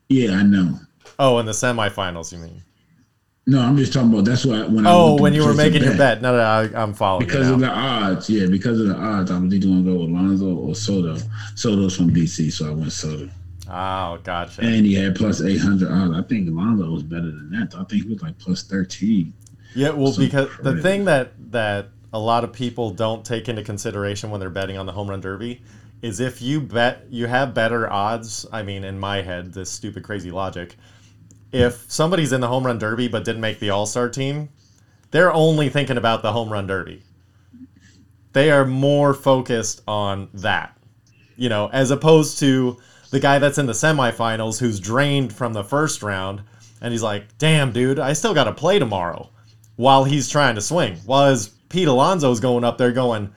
[0.09, 0.79] Yeah, I know.
[1.19, 2.63] Oh, in the semifinals, you mean?
[3.47, 5.83] No, I'm just talking about that's why when I Oh, went when you were making
[5.83, 6.21] your bet.
[6.21, 8.29] No, no, I, I'm following because of the odds.
[8.29, 11.17] Yeah, because of the odds, I was either going to go with Alonso or Soto.
[11.55, 13.31] Soto's from DC, so I went Soto.
[13.71, 14.61] Oh, gotcha.
[14.63, 16.15] And he had plus 800 odds.
[16.15, 17.75] I think Alonso was better than that.
[17.75, 19.33] I think he was like plus 13.
[19.75, 23.63] Yeah, well, Some because the thing that that a lot of people don't take into
[23.63, 25.63] consideration when they're betting on the home run derby
[26.03, 28.47] is if you bet you have better odds.
[28.53, 30.77] I mean, in my head, this stupid crazy logic.
[31.53, 34.51] If somebody's in the home run derby but didn't make the All Star team,
[35.11, 37.03] they're only thinking about the home run derby.
[38.33, 40.77] They are more focused on that,
[41.37, 42.79] you know, as opposed to
[43.11, 46.43] the guy that's in the semifinals who's drained from the first round
[46.81, 49.31] and he's like, "Damn, dude, I still got to play tomorrow."
[49.77, 53.31] While he's trying to swing, while as Pete Alonso's going up there going,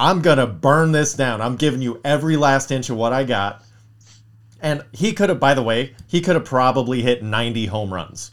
[0.00, 1.40] "I'm gonna burn this down.
[1.40, 3.62] I'm giving you every last inch of what I got."
[4.60, 8.32] And he could have, by the way, he could have probably hit 90 home runs.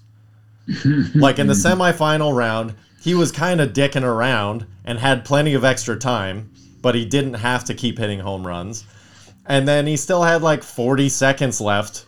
[1.16, 5.64] like in the semifinal round, he was kind of dicking around and had plenty of
[5.64, 6.52] extra time,
[6.82, 8.84] but he didn't have to keep hitting home runs.
[9.46, 12.06] And then he still had like 40 seconds left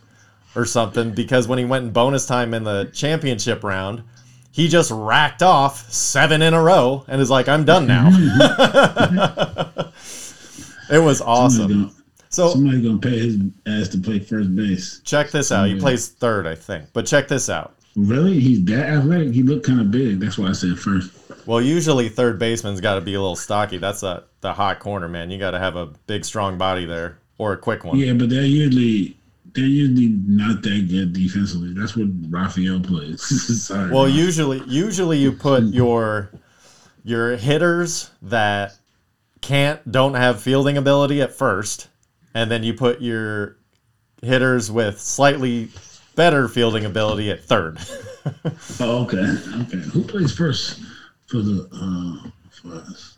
[0.55, 4.03] or something because when he went in bonus time in the championship round,
[4.51, 8.09] he just racked off seven in a row and is like, I'm done now.
[8.09, 9.93] Mhm.
[10.91, 11.69] it was awesome.
[11.69, 11.93] Somebody
[12.29, 13.37] So somebody's gonna pay his
[13.67, 15.01] ass to play first base.
[15.03, 15.67] check this out.
[15.67, 16.85] He plays third, I think.
[16.93, 17.75] But check this out.
[17.95, 18.39] Really?
[18.39, 19.33] He's that athletic?
[19.33, 20.19] He looked kind of big.
[20.19, 21.11] That's why I said first.
[21.45, 23.77] Well, usually third baseman's got to be a little stocky.
[23.77, 25.31] That's a, the hot corner, man.
[25.31, 27.97] You got to have a big, strong body there or a quick one.
[27.97, 29.17] Yeah, but they're usually
[29.53, 31.73] they're usually not that good defensively.
[31.73, 33.69] That's what Raphael plays.
[33.91, 36.31] Well, usually, usually you put your
[37.03, 38.77] your hitters that
[39.41, 41.87] can't don't have fielding ability at first,
[42.33, 43.57] and then you put your
[44.21, 45.69] hitters with slightly
[46.15, 47.79] better fielding ability at third.
[48.81, 49.25] Oh, okay,
[49.61, 49.77] okay.
[49.77, 50.81] Who plays first
[51.27, 53.17] for the uh for us?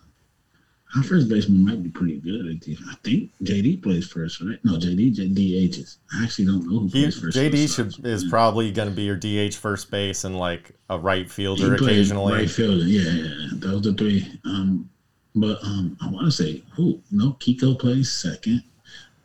[0.96, 2.46] Our first baseman might be pretty good.
[2.46, 4.60] I think JD plays first, right?
[4.66, 5.36] No, JD JD
[5.70, 5.98] DHs.
[6.14, 7.38] I actually don't know who He, plays first.
[7.38, 7.96] JD Sox.
[7.96, 11.76] should is probably going to be your DH first base and like a right fielder
[11.76, 12.34] occasionally.
[12.34, 13.50] Right fielder, yeah, yeah, yeah.
[13.54, 14.28] Those are three.
[14.44, 14.90] Um,
[15.34, 17.02] but um, I want to say who?
[17.10, 18.64] No, Kiko plays second.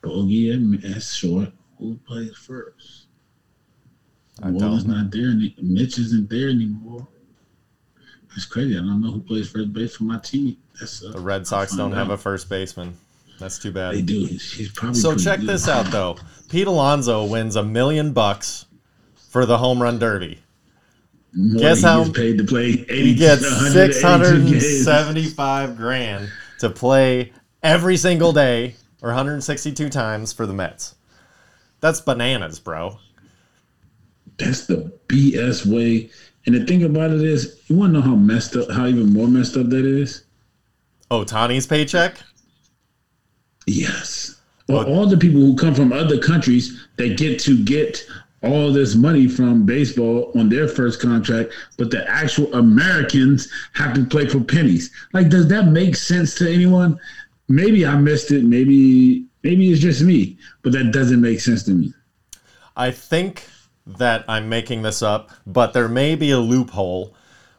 [0.02, 1.48] Bogey at, short.
[1.78, 3.06] Who plays first?
[4.42, 5.02] I Walla's don't know.
[5.02, 5.30] not there.
[5.30, 7.08] Any, Mitch isn't there anymore.
[8.28, 8.74] That's crazy.
[8.76, 10.56] I don't know who plays first base for my team.
[10.80, 12.96] The Red Sox don't have a first baseman.
[13.38, 13.94] That's too bad.
[13.94, 14.24] They do.
[14.26, 15.48] He's, probably So check good.
[15.48, 16.16] this out though.
[16.48, 18.66] Pete Alonso wins a million bucks
[19.30, 20.38] for the home run derby.
[21.34, 22.64] More Guess how- he gets paid to play?
[22.88, 29.08] 80, He gets 182 six hundred and seventy-five grand to play every single day or
[29.10, 30.94] 162 times for the Mets.
[31.80, 32.98] That's bananas, bro.
[34.38, 36.10] That's the BS way
[36.46, 39.12] And the thing about it is, you want to know how messed up, how even
[39.12, 40.22] more messed up that is?
[41.10, 42.16] Otani's paycheck?
[43.66, 44.40] Yes.
[44.68, 44.74] Oh.
[44.74, 48.04] Well, all the people who come from other countries that get to get
[48.42, 54.04] all this money from baseball on their first contract, but the actual Americans have to
[54.04, 54.90] play for pennies.
[55.12, 56.98] Like, does that make sense to anyone?
[57.48, 58.44] Maybe I missed it.
[58.44, 61.92] Maybe maybe it's just me, but that doesn't make sense to me.
[62.76, 63.46] I think
[63.86, 67.14] that I'm making this up, but there may be a loophole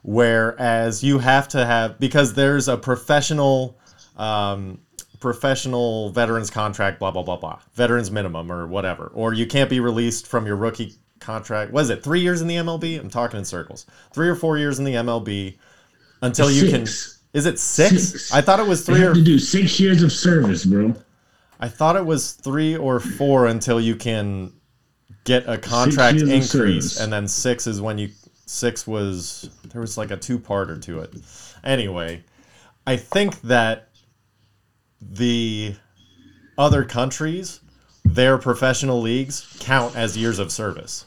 [0.07, 3.77] whereas you have to have because there's a professional
[4.15, 4.79] um,
[5.19, 9.81] professional veterans contract, blah blah blah blah, veterans minimum or whatever, or you can't be
[9.81, 11.73] released from your rookie contract.
[11.73, 12.99] Was it three years in the MLB?
[12.99, 13.85] I'm talking in circles.
[14.13, 15.57] Three or four years in the MLB
[16.21, 16.83] until you can.
[17.33, 18.11] Is it six?
[18.11, 18.33] Six.
[18.33, 20.95] I thought it was three have or to do six years of service, bro.
[21.59, 24.53] I thought it was three or four until you can
[25.25, 28.09] get a contract increase, and then six is when you
[28.47, 31.13] six was there was like a two parter to it.
[31.63, 32.23] Anyway,
[32.87, 33.89] I think that
[35.01, 35.75] the
[36.57, 37.59] other countries,
[38.03, 41.05] their professional leagues count as years of service,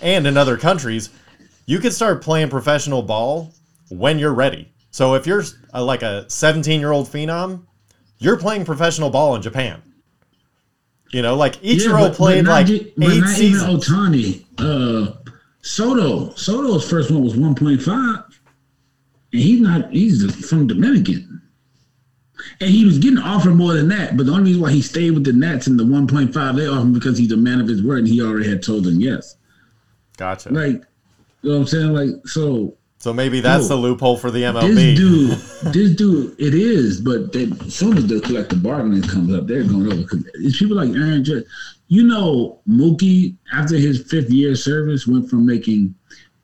[0.00, 1.10] and in other countries,
[1.66, 3.52] you can start playing professional ball
[3.90, 4.72] when you're ready.
[4.90, 7.66] So if you're uh, like a 17 year old phenom,
[8.18, 9.82] you're playing professional ball in Japan.
[11.10, 13.88] You know, like Ichiro but- played but not like but eight not seasons.
[13.88, 15.27] Even Otani, uh,
[15.62, 18.24] Soto, Soto's first one was one point five,
[19.32, 19.90] and he's not.
[19.90, 21.42] He's from Dominican,
[22.60, 24.16] and he was getting offered more than that.
[24.16, 26.56] But the only reason why he stayed with the Nats in the one point five
[26.56, 28.84] they offered him because he's a man of his word, and he already had told
[28.84, 29.36] them yes.
[30.16, 30.50] Gotcha.
[30.50, 30.84] Like,
[31.42, 31.92] you know what I'm saying?
[31.92, 34.74] Like, so so maybe that's the loophole for the MLB.
[34.74, 37.00] this dude, this dude, it is.
[37.00, 40.04] But they, as soon as the collective bargaining comes up, they're going over.
[40.34, 41.44] It's people like Aaron Judge.
[41.88, 45.94] You know, Mookie after his fifth year of service went from making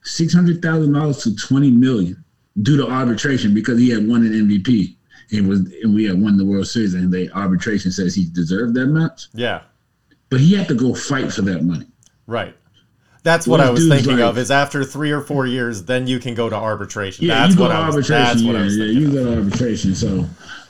[0.03, 2.23] six hundred thousand dollars to twenty million
[2.61, 4.95] due to arbitration because he had won an MVP.
[5.33, 8.73] and was and we had won the World Series, and the arbitration says he deserved
[8.75, 9.61] that much, Yeah,
[10.29, 11.87] but he had to go fight for that money.
[12.27, 12.55] right.
[13.25, 14.37] That's what I was thinking like- of.
[14.37, 17.25] Is after three or four years, then you can go to arbitration.
[17.25, 17.95] Yeah, that's you go what to I was.
[18.09, 18.45] arbitration.
[18.45, 19.95] Yeah, yeah, you go to arbitration.
[19.95, 20.07] So,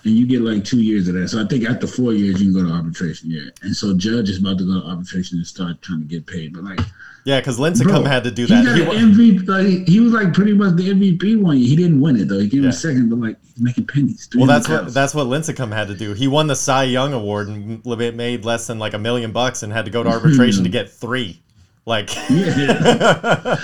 [0.05, 1.27] and you get like two years of that.
[1.27, 3.29] So I think after four years, you can go to arbitration.
[3.29, 6.25] Yeah, and so Judge is about to go to arbitration and start trying to get
[6.25, 6.53] paid.
[6.53, 6.79] But like,
[7.25, 8.63] Yeah, because Lincecum had to do He that.
[8.65, 9.47] got He MVP.
[9.47, 11.67] Like, he was like pretty much the MVP one year.
[11.67, 12.39] He didn't win it though.
[12.39, 12.67] He came Yeah.
[12.67, 14.29] in second, but like he's making pennies.
[14.33, 16.13] well, that's what that's what Lincecum had to do.
[16.13, 17.83] He won the Cy Young award and
[18.15, 20.89] made less than like a million bucks and had to go to arbitration to get
[20.89, 21.41] three.
[21.85, 23.55] Like, Yeah.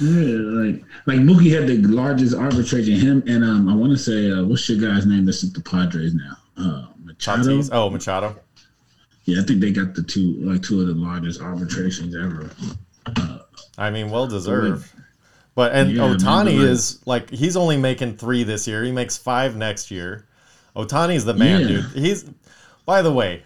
[0.00, 2.94] Yeah, like like Mookie had the largest arbitration.
[2.94, 5.60] Him and um, I want to say uh, what's your guy's name that's at the
[5.60, 6.36] Padres now?
[6.56, 7.42] Uh, Machado.
[7.42, 7.68] Tatis.
[7.72, 8.36] Oh, Machado.
[9.24, 12.50] Yeah, I think they got the two like two of the largest arbitrations ever.
[13.76, 14.90] I mean, well deserved.
[15.54, 18.82] But and Yeah, Otani like- is like he's only making three this year.
[18.84, 20.26] He makes five next year.
[20.76, 21.66] Otani's the man, Yeah.
[21.68, 21.84] dude.
[21.94, 22.24] He's
[22.86, 23.42] by the way,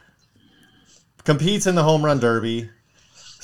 [1.25, 2.69] competes in the home run derby,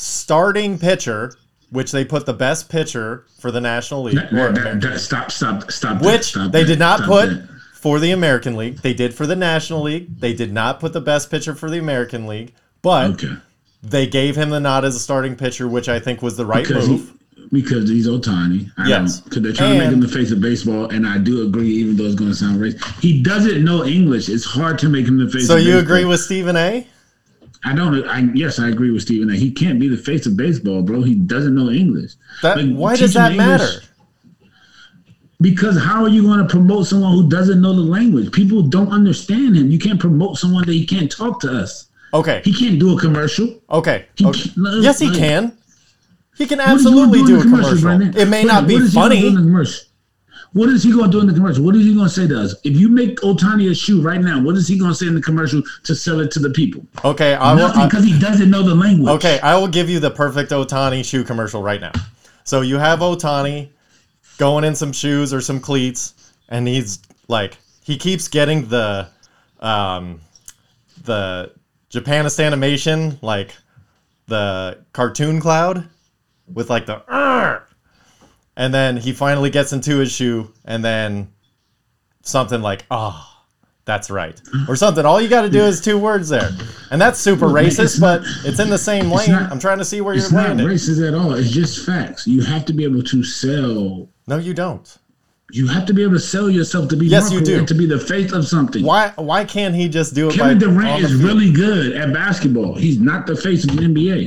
[0.03, 1.34] starting pitcher,
[1.70, 5.70] which they put the best pitcher for the National League, that- that- that- stop, stop,
[5.70, 6.01] stop.
[6.03, 7.49] which stop they did not put that.
[7.74, 8.80] for the American League.
[8.80, 10.20] They did for the National League.
[10.20, 13.34] They did not put the best pitcher for the American League, but Okay,
[13.82, 16.66] they gave him the nod as a starting pitcher, which I think was the right
[16.66, 17.12] because move.
[17.36, 18.70] he, because he's Otani.
[18.78, 19.20] I Yes.
[19.20, 21.96] because they're trying to make him the face of baseball, and I do agree, even
[21.96, 22.82] though it's going to sound racist.
[23.03, 24.28] He doesn't know English.
[24.28, 25.46] It's hard to make him the face.
[25.46, 25.80] So you baseball.
[25.82, 26.86] agree with Stephen A?
[27.64, 28.06] I don't.
[28.09, 29.28] I yes, I agree with Stephen.
[29.28, 31.02] That he can't be the face of baseball, bro.
[31.02, 32.12] He doesn't know English.
[32.42, 33.46] That Like, why does that English.
[33.46, 33.68] matter?
[35.40, 38.32] Because how are you going to promote someone who doesn't know the language?
[38.32, 39.70] People don't understand him.
[39.70, 41.86] You can't promote someone that he can't talk to us.
[42.14, 43.61] Okay, He can't do a commercial.
[43.70, 44.06] okay.
[44.16, 44.50] He okay.
[44.80, 45.52] Yes, he like- can.
[46.38, 47.80] He can What is he gonna absolutely do the a commercial.
[47.80, 48.09] Brandon?
[48.11, 49.44] It may Brandon, not be what is he gonna do in funny.
[50.53, 51.64] What is he going to do in the commercial?
[51.64, 52.55] What is he going to say to us?
[52.64, 55.14] If you make Otani a shoe right now, what is he going to say in
[55.14, 56.86] the commercial to sell it to the people?
[57.05, 57.68] Okay, I will.
[57.68, 59.12] Nothing, because he doesn't know the language.
[59.16, 61.92] okay, I will give you the perfect Otani shoe commercial right now.
[62.44, 63.68] So you have Otani
[64.38, 66.14] going in some shoes or some cleats,
[66.49, 69.09] and he's like, he keeps getting the,
[69.61, 70.20] um,
[71.05, 71.53] the
[71.90, 73.55] Japanistan animation, like
[74.28, 75.88] the cartoon cloud,
[76.53, 77.03] with like the!
[78.59, 81.32] And then he finally gets into his shoe, and then
[82.22, 83.24] something like, oh.
[83.84, 84.38] That's right.
[84.68, 85.06] Or something.
[85.06, 86.50] All you got to do is two words there.
[86.90, 89.30] And that's super man, racist, it's not- but it's in the same lane.
[89.30, 90.66] not- I'm trying to see where It's you're not landing.
[90.66, 91.32] racist at all.
[91.32, 92.26] It's just facts.
[92.26, 94.06] You have to be able to sell.
[94.26, 94.94] No, you don't.
[95.51, 97.64] You have to be able to sell yourself to be Yes, you do.
[97.64, 98.84] to be the face of something.
[98.84, 102.74] Why why can't he just do it Kevin Durant is really good at basketball.
[102.74, 104.26] He's not the face of the NBA.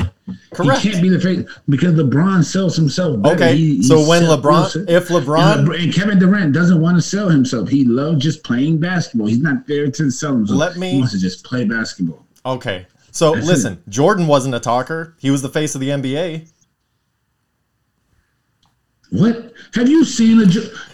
[0.51, 0.82] Correct.
[0.82, 3.22] He can't be the face because LeBron sells himself.
[3.22, 3.36] Better.
[3.36, 6.97] Okay, He- he so when LeBron- if LeBron- and, LeBron- and Kevin Durant doesn't want
[6.97, 9.28] to sell himself, he loves just playing basketball.
[9.28, 10.59] He's not there to sell himself.
[10.59, 12.26] Let me- He wants to just play basketball.
[12.45, 12.88] Okay.
[13.11, 15.13] So That's listen, Jordan wasn't a talker.
[15.19, 16.45] He was the face of the NBA.
[19.12, 20.45] What have you seen a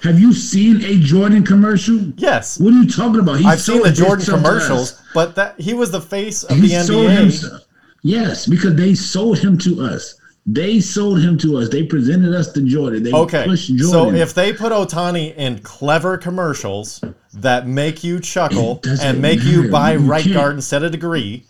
[0.08, 2.00] Have you seen a Jordan commercial?
[2.18, 2.60] Yes.
[2.60, 3.40] What are you talking about?
[3.40, 6.84] He I've seen the Jordan commercials, but that he was the face of He the
[6.84, 7.60] sold NBA.
[8.02, 10.16] Yes, because they sold him to us.
[10.48, 11.70] They sold him to us.
[11.70, 13.04] They presented us to Jordan.
[13.04, 13.44] They Okay.
[13.46, 17.02] pushed So if they put Otani in clever commercials
[17.34, 21.44] that make you chuckle and make you buy You right guard instead of degree,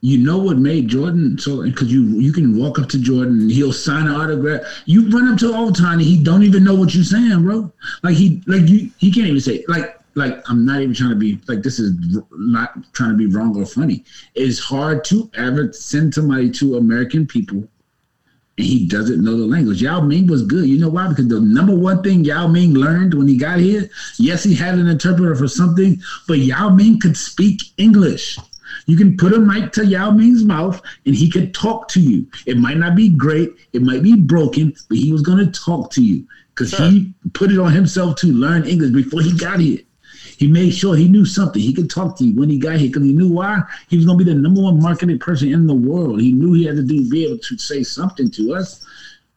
[0.00, 3.50] you know what made Jordan so because you you can walk up to Jordan and
[3.50, 4.62] he'll sign an autograph.
[4.84, 7.72] You run up to Otani, he don't even know what you're saying, bro.
[8.02, 11.16] Like he like you he can't even say like like I'm not even trying to
[11.16, 14.04] be like this is not trying to be wrong or funny.
[14.34, 17.68] It's hard to ever send somebody to American people
[18.58, 19.82] and he doesn't know the language.
[19.82, 20.66] Yao Ming was good.
[20.66, 21.08] You know why?
[21.08, 23.88] Because the number one thing Yao Ming learned when he got here,
[24.18, 28.38] yes, he had an interpreter for something, but Yao Ming could speak English.
[28.86, 32.26] You can put a mic to Yao Ming's mouth and he could talk to you.
[32.46, 35.90] It might not be great, it might be broken, but he was going to talk
[35.92, 36.88] to you because Sure.
[36.88, 39.80] he put it on himself to learn English before he got here.
[40.38, 41.60] He made sure he knew something.
[41.60, 44.04] He could talk to you when he got here because he knew why he was
[44.04, 46.20] going to be the number one marketing person in the world.
[46.20, 48.84] He knew he had to do be able to say something to us.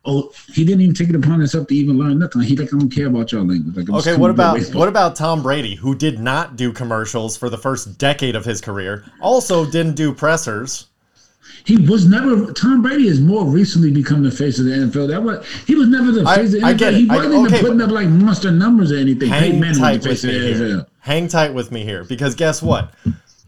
[0.05, 2.41] Oh, he didn't even take it upon himself to even learn nothing.
[2.41, 3.75] He like I don't care about your language.
[3.75, 7.57] Like, Okay, what about what about Tom Brady, who did not do commercials for the
[7.57, 10.87] first decade of his career, also didn't do pressers.
[11.65, 12.51] He was never.
[12.53, 15.09] Tom Brady has more recently become the face of the NFL.
[15.09, 16.77] That was he was never the I- face of the I NFL.
[16.77, 16.97] get it.
[17.01, 19.29] He wasn't even okay, putting up like monster numbers or anything.
[19.29, 20.55] Hang Manning was the tight with me here.
[20.55, 20.85] NFL.
[21.01, 22.93] Hang tight with me here, because guess what?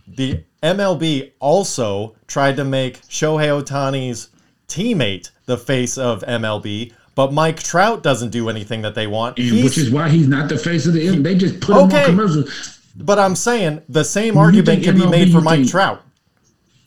[0.07, 4.29] The MLB also tried to make Shohei Otani's
[4.67, 9.37] teammate the face of MLB, but Mike Trout doesn't do anything that they want.
[9.39, 11.23] And which is why he's not the face of the NFL.
[11.23, 11.99] They just put him Okay.
[12.03, 12.79] on commercials.
[12.95, 16.03] But I'm saying the same argument can be made for Mike think- Trout.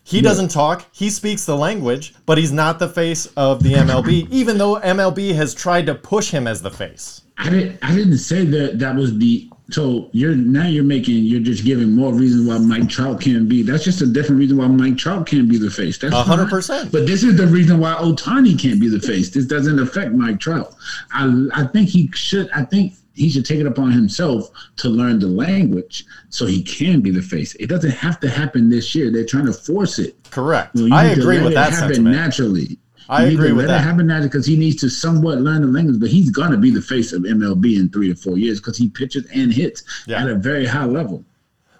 [0.07, 0.85] He doesn't talk.
[0.93, 5.35] He speaks the language, but he's not the face of the MLB, even though MLB
[5.35, 7.23] has tried to push him as the face.
[7.39, 7.79] I didn't.
[7.83, 8.79] I didn't say that.
[8.81, 9.49] That was the.
[9.71, 11.25] So you're now you're making.
[11.25, 13.63] You're just giving more reasons why Mike Trout can't be.
[13.63, 15.97] That's just a different reason why Mike Trout can't be the face.
[15.97, 16.93] That's hundred percent.
[16.93, 19.31] But this is the reason why Otani can't be the face.
[19.31, 20.75] This doesn't affect Mike Trout.
[21.13, 22.51] I I think he should.
[22.51, 27.01] I think he should take it upon himself to learn the language so he can
[27.01, 27.55] be the face.
[27.55, 29.11] It doesn't have to happen this year.
[29.11, 30.17] They're trying to force it.
[30.31, 30.75] Correct.
[30.75, 32.17] Well, I agree with that happen sentiment.
[32.17, 32.79] naturally.
[33.09, 33.81] I agree to with that.
[33.83, 36.81] happen naturally because he needs to somewhat learn the language, but he's gonna be the
[36.81, 40.23] face of MLB in three to four years because he pitches and hits Yeah.
[40.23, 41.25] at a very high level.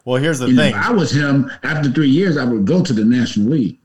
[0.05, 0.75] Well, here's the And thing.
[0.75, 3.79] if I was him, after three years, I would go to the National League.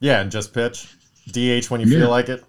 [0.00, 0.88] Yeah, and just pitch.
[1.32, 2.00] DH when you Yeah.
[2.00, 2.44] feel like it.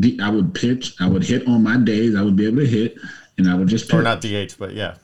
[0.00, 0.94] D- I would pitch.
[0.98, 2.14] I would hit on my days.
[2.16, 2.96] I would be able to hit,
[3.38, 3.94] and I would just pitch.
[3.94, 4.94] Or not DH, but yeah.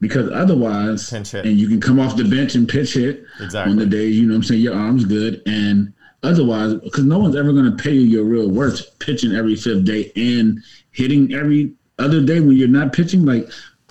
[0.00, 1.44] because otherwise, Pinch hit.
[1.44, 3.70] and you can come off the bench and pitch hit Exactly.
[3.72, 5.92] on the days you know what I'm saying your arm's good, and
[6.22, 9.84] otherwise, because no one's ever going to pay you your real worth pitching every fifth
[9.84, 10.60] day and
[10.90, 13.24] hitting every other day when you're not pitching.
[13.24, 13.48] Like,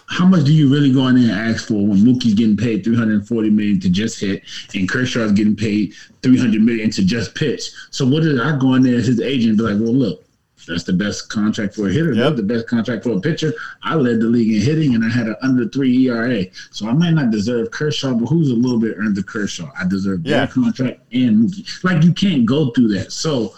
[0.09, 2.83] how much do you really go in there and ask for when Mookie's getting paid
[2.83, 7.69] 340 million to just hit, and Kershaw's getting paid 300 million to just pitch?
[7.91, 10.26] So what did I go in there as his agent and be like, well, look.
[10.67, 12.13] That's the best contract for a hitter.
[12.13, 12.23] Yep.
[12.23, 13.53] That's the best contract for a pitcher.
[13.83, 16.45] I led the league in hitting, and I had an under three ERA.
[16.71, 19.71] So I might not deserve Kershaw, but who's a little bit earned the Kershaw?
[19.79, 20.39] I deserve Yeah.
[20.39, 21.83] their contract and Mookie.
[21.83, 23.11] Like you can't go through that.
[23.11, 23.53] So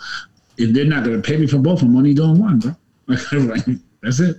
[0.58, 2.76] if they're not going to pay me for both, I'm only doing one, bro.
[3.08, 3.66] Like,
[4.04, 4.38] that's it.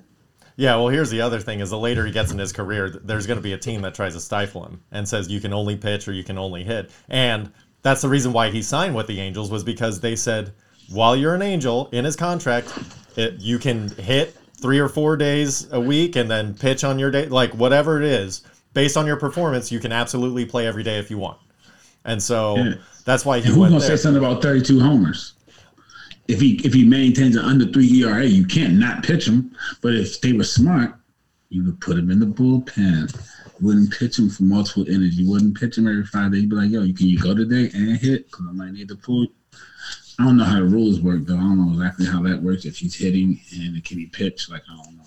[0.57, 3.27] Yeah, well, here's the other thing: is the later he gets in his career, there's
[3.27, 5.77] going to be a team that tries to stifle him and says you can only
[5.77, 7.51] pitch or you can only hit, and
[7.83, 10.53] that's the reason why he signed with the Angels was because they said
[10.91, 12.73] while you're an Angel in his contract,
[13.17, 17.11] it, you can hit three or four days a week and then pitch on your
[17.11, 18.43] day, like whatever it is,
[18.75, 21.39] based on your performance, you can absolutely play every day if you want,
[22.05, 22.75] and so Yeah.
[23.05, 23.81] that's why he Who's gonna there.
[23.81, 25.33] say something about 32 homers?
[26.29, 29.51] If he if he maintains an under three ERA, you can't not pitch him.
[29.81, 30.95] But if they were smart,
[31.49, 33.13] you would put him in the bullpen.
[33.61, 35.19] Wouldn't pitch him for multiple innings.
[35.19, 36.39] You wouldn't pitch him every Friday.
[36.41, 38.27] You'd be like, "Yo, you can you go today and hit?
[38.31, 39.27] Because I might need to pull."
[40.21, 41.37] I don't know how the rules work though.
[41.37, 42.67] I don't know exactly how that works.
[42.67, 45.05] If he's hitting and it can be pitched, like I don't know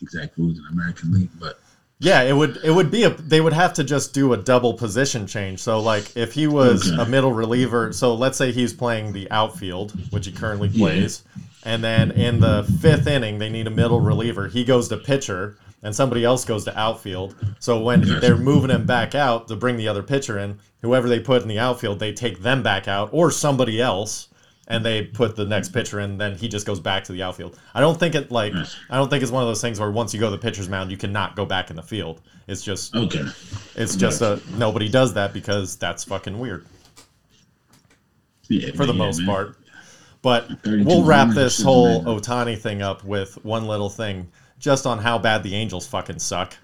[0.00, 1.60] exact rules in American League, but
[1.98, 4.74] Yeah, it would it would be a they would have to just do a double
[4.74, 5.60] position change.
[5.60, 7.02] So like if he was Okay.
[7.02, 10.78] a middle reliever, so let's say he's playing the outfield, which he currently Yeah.
[10.86, 11.22] plays,
[11.64, 14.48] and then in the fifth inning they need a middle reliever.
[14.48, 17.34] He goes to pitcher, and somebody else goes to outfield.
[17.58, 18.20] So when Gotcha.
[18.20, 21.48] they're moving him back out to bring the other pitcher in, whoever they put in
[21.48, 24.28] the outfield, they take them back out or somebody else.
[24.68, 27.56] And they put the next pitcher in, then he just goes back to the outfield.
[27.72, 28.52] I don't think it like
[28.90, 30.68] I don't think it's one of those things where once you go to the pitcher's
[30.68, 32.20] mound, you cannot go back in the field.
[32.48, 33.24] It's just Okay.
[33.76, 36.66] it's just a nobody does that because that's fucking weird
[38.48, 39.26] Yeah, for the yeah, most man.
[39.28, 39.56] part.
[40.22, 42.02] But we'll wrap this whole.
[42.04, 44.26] Otani thing up with one little thing,
[44.58, 46.56] just on how bad the Angels fucking suck.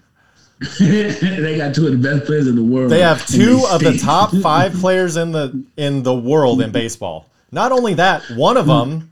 [0.79, 2.91] they got two of the best players in the world.
[2.91, 6.71] They have two they of the top five players in the in the world in
[6.71, 7.29] baseball.
[7.53, 8.71] Not only that, one of hmm.
[8.71, 9.11] them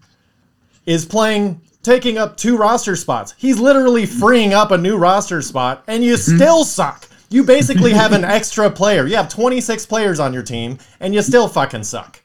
[0.85, 3.35] is playing taking up two roster spots.
[3.37, 6.35] He's literally freeing up a new roster spot, and you hmm.
[6.35, 7.07] still suck.
[7.29, 9.05] You basically have an extra player.
[9.05, 12.20] You have 26 players on your team, and you still fucking suck.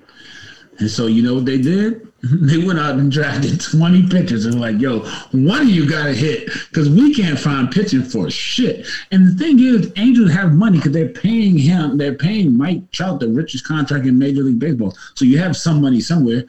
[0.78, 2.02] And so you know what they did?
[2.22, 5.00] They went out and drafted 20 pitchers and like, yo,
[5.30, 8.84] one of you got to hit because we can't find pitching for shit.
[9.12, 11.98] And the thing is, Angels have money because they're paying him.
[11.98, 14.96] They're paying Mike Trout the richest contract in Major League Baseball.
[15.14, 16.44] So you have some money somewhere.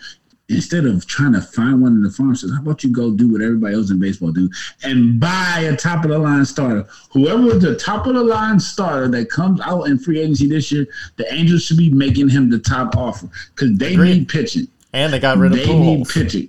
[0.49, 3.27] Instead of trying to find one in the farm system, how about you go do
[3.29, 4.49] what everybody else in baseball do
[4.81, 6.87] and buy a top of the line starter?
[7.11, 10.71] Whoever is the top of the line starter that comes out in free agency this
[10.71, 10.87] year,
[11.17, 14.19] the Angels should be making him the top offer because they Agreed.
[14.19, 14.69] need pitching.
[14.93, 16.47] And they got rid of They need pitching.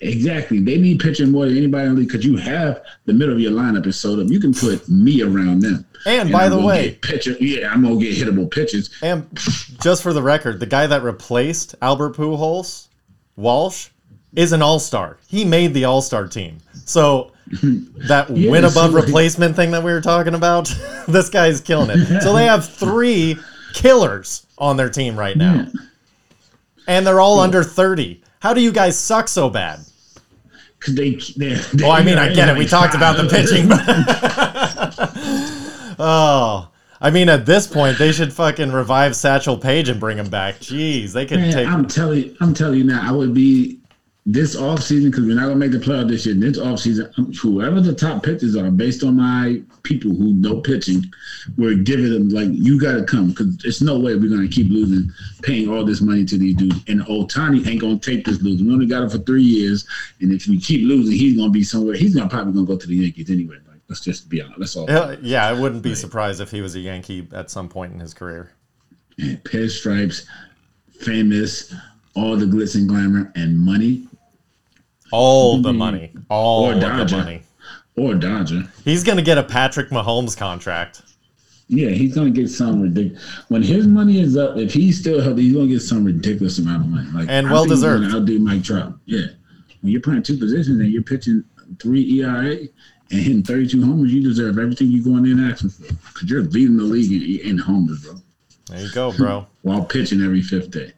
[0.00, 0.60] Exactly.
[0.60, 3.40] They need pitching more than anybody in the league because you have the middle of
[3.40, 4.26] your lineup is sold up.
[4.28, 5.86] You can put me around them.
[6.04, 8.90] And by I'm the way- pitcher, yeah, I'm gonna get hittable pitches.
[9.00, 9.26] And
[9.80, 12.88] just for the record, the guy that replaced Albert Pujols,
[13.36, 13.88] Walsh,
[14.36, 15.18] is an all-star.
[15.28, 16.58] He made the all-star team.
[16.84, 17.30] So
[17.62, 20.72] that Yeah, win above like- replacement thing that we were talking about,
[21.08, 22.20] this guy's killing it.
[22.22, 23.36] So they have three
[23.74, 25.54] killers on their team right now.
[25.54, 25.66] Yeah.
[26.86, 28.22] And they're all under 30.
[28.40, 29.80] How do you guys suck so bad?
[30.80, 32.58] Cause they, they, they Well, I mean, I get it.
[32.58, 33.80] We talked about the pitching, but
[35.98, 36.68] oh,
[37.04, 40.54] I mean, at this point, they should fucking revive Satchel Paige and bring him back.
[40.60, 41.68] Jeez, they could Man, take.
[41.68, 43.78] I'm telling you, I'm telling you now, I would be
[44.24, 46.34] this off season because we're not gonna make the playoff this year.
[46.34, 50.62] This off season, um, whoever the top pitchers are, based on my people who know
[50.62, 51.04] pitching,
[51.58, 54.70] we're giving them like you got to come because there's no way we're gonna keep
[54.70, 56.82] losing, paying all this money to these dudes.
[56.88, 58.66] And Ohtani ain't gonna take this losing.
[58.66, 59.86] We only got him for three years,
[60.22, 61.96] and if we keep losing, he's gonna be somewhere.
[61.96, 63.58] He's gonna probably gonna go to the Yankees anyway.
[63.88, 64.58] Let's just be honest.
[64.58, 64.86] That's all.
[64.88, 68.00] Yeah, yeah, I wouldn't be surprised if he was a Yankee at some point in
[68.00, 68.50] his career.
[69.20, 70.26] Pinstripes,
[71.00, 71.74] famous,
[72.14, 74.08] all the glitz and glamour and money.
[75.12, 77.16] All the money, all Or of the Dodger.
[77.18, 77.42] money.
[77.96, 78.64] Or Dodger.
[78.84, 81.02] He's gonna get a Patrick Mahomes contract.
[81.68, 83.22] Yeah, he's gonna get some ridiculous.
[83.48, 86.84] When his money is up, if he's still healthy, he's gonna get some ridiculous amount
[86.84, 87.08] of money.
[87.12, 88.04] Like And well deserved.
[88.04, 88.98] gonna Outdo Mike Trout.
[89.04, 89.26] Yeah,
[89.82, 91.44] when you're playing two positions and you're pitching
[91.78, 92.58] three ERA
[93.10, 95.82] and hitting 32 homers, you deserve everything you're going in asking for
[96.12, 98.14] because you're leading the league in, in homers, bro,
[98.70, 99.46] There you go, bro.
[99.62, 100.92] while pitching every fifth day.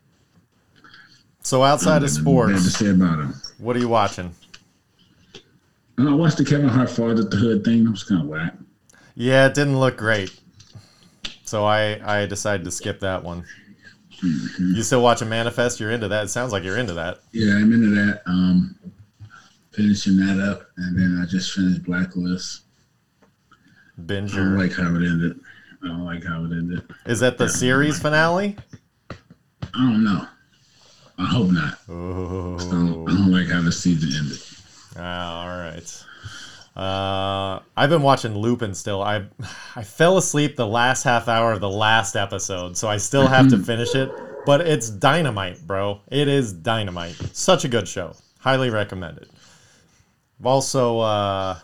[1.43, 3.35] So outside of bad to sports, say about him.
[3.59, 4.35] what are you watching?
[5.99, 7.85] And I watched the Kevin Hart Father at the Hood thing.
[7.85, 8.55] That was kind of whack.
[9.15, 10.39] Yeah, it didn't look great.
[11.45, 13.45] So I I decided to skip that one.
[14.23, 15.79] You still watching Manifest?
[15.79, 16.25] You're into that.
[16.25, 17.19] It sounds like you're into that.
[17.33, 18.23] Yeah, I'm into that.
[18.27, 18.75] Um,
[19.77, 22.63] finishing that up, and then I just finished Blacklist.
[23.99, 24.03] I
[24.37, 25.39] don't like how it ended.
[25.83, 26.83] I don't like how it ended.
[27.07, 28.57] Is that the series finale?
[29.11, 29.17] I
[29.75, 30.27] don't know.
[31.19, 31.79] I hope not.
[31.89, 34.39] I don't, I don't like how the season ended.
[34.97, 36.05] all right.
[36.77, 39.03] Uh, I've been watching Lupin still.
[39.03, 39.25] I
[39.75, 43.49] I fell asleep the last half hour of the last episode, so I still have
[43.49, 44.11] to finish it.
[44.45, 46.01] But it's dynamite, bro.
[46.09, 47.15] It is dynamite.
[47.33, 48.15] Such a good show.
[48.39, 49.31] Highly recommended.
[50.45, 51.59] Also, uh,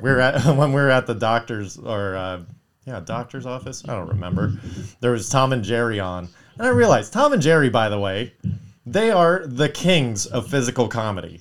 [0.00, 2.42] we're at when we were at the doctor's or uh,
[2.86, 3.82] yeah, doctor's office.
[3.88, 4.52] I don't remember.
[5.00, 8.34] There was Tom and Jerry on, and I realized Tom and Jerry, by the way,
[8.86, 11.40] they are the kings of physical comedy.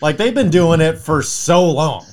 [0.00, 2.04] Like they've been doing it for so long.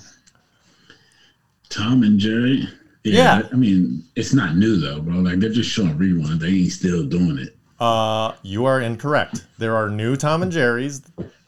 [1.69, 2.67] Tom and Jerry.
[3.03, 3.41] Yeah.
[3.51, 5.15] I mean, it's not new though, bro.
[5.15, 6.39] Like they're just showing reruns.
[6.39, 7.57] They ain't still doing it.
[7.79, 9.45] Uh, you are incorrect.
[9.57, 11.01] There are new Tom and Jerry's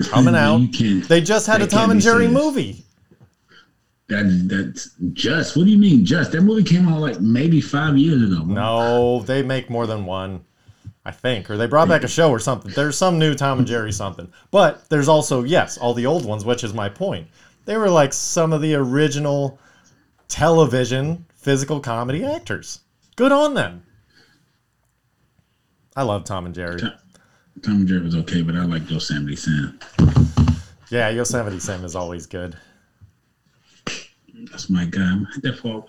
[0.09, 0.59] coming out.
[1.07, 2.33] They just had a Tom and Jerry serious.
[2.33, 2.85] movie.
[4.07, 5.55] That that's just.
[5.57, 6.31] What do you mean just?
[6.31, 8.43] That movie came out like maybe five years ago.
[8.43, 10.43] No, they make more than one,
[11.05, 12.71] I think, or they brought back a show or something.
[12.73, 16.45] There's some new Tom and Jerry something, but there's also yes, all the old ones,
[16.45, 17.27] which is my point.
[17.65, 19.59] They were like some of the original
[20.27, 22.81] television physical comedy actors.
[23.15, 23.83] Good on them.
[25.95, 26.79] I love Tom and Jerry.
[26.79, 26.93] Tom
[27.63, 29.79] and Jerry was okay, but I like Yosemite Sam.
[30.89, 32.57] Yeah, Yosemite Sam is always good.
[34.51, 35.17] That's my guy.
[35.37, 35.85] Therefore,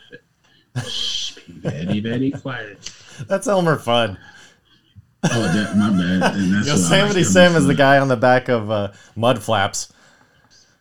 [0.87, 2.91] shh, be very, very quiet.
[3.27, 4.17] That's Elmer Fudd.
[5.25, 6.37] Oh, that my bad.
[6.37, 9.93] And that's Yosemite like Sam is the guy on the back of uh, Mud Flaps.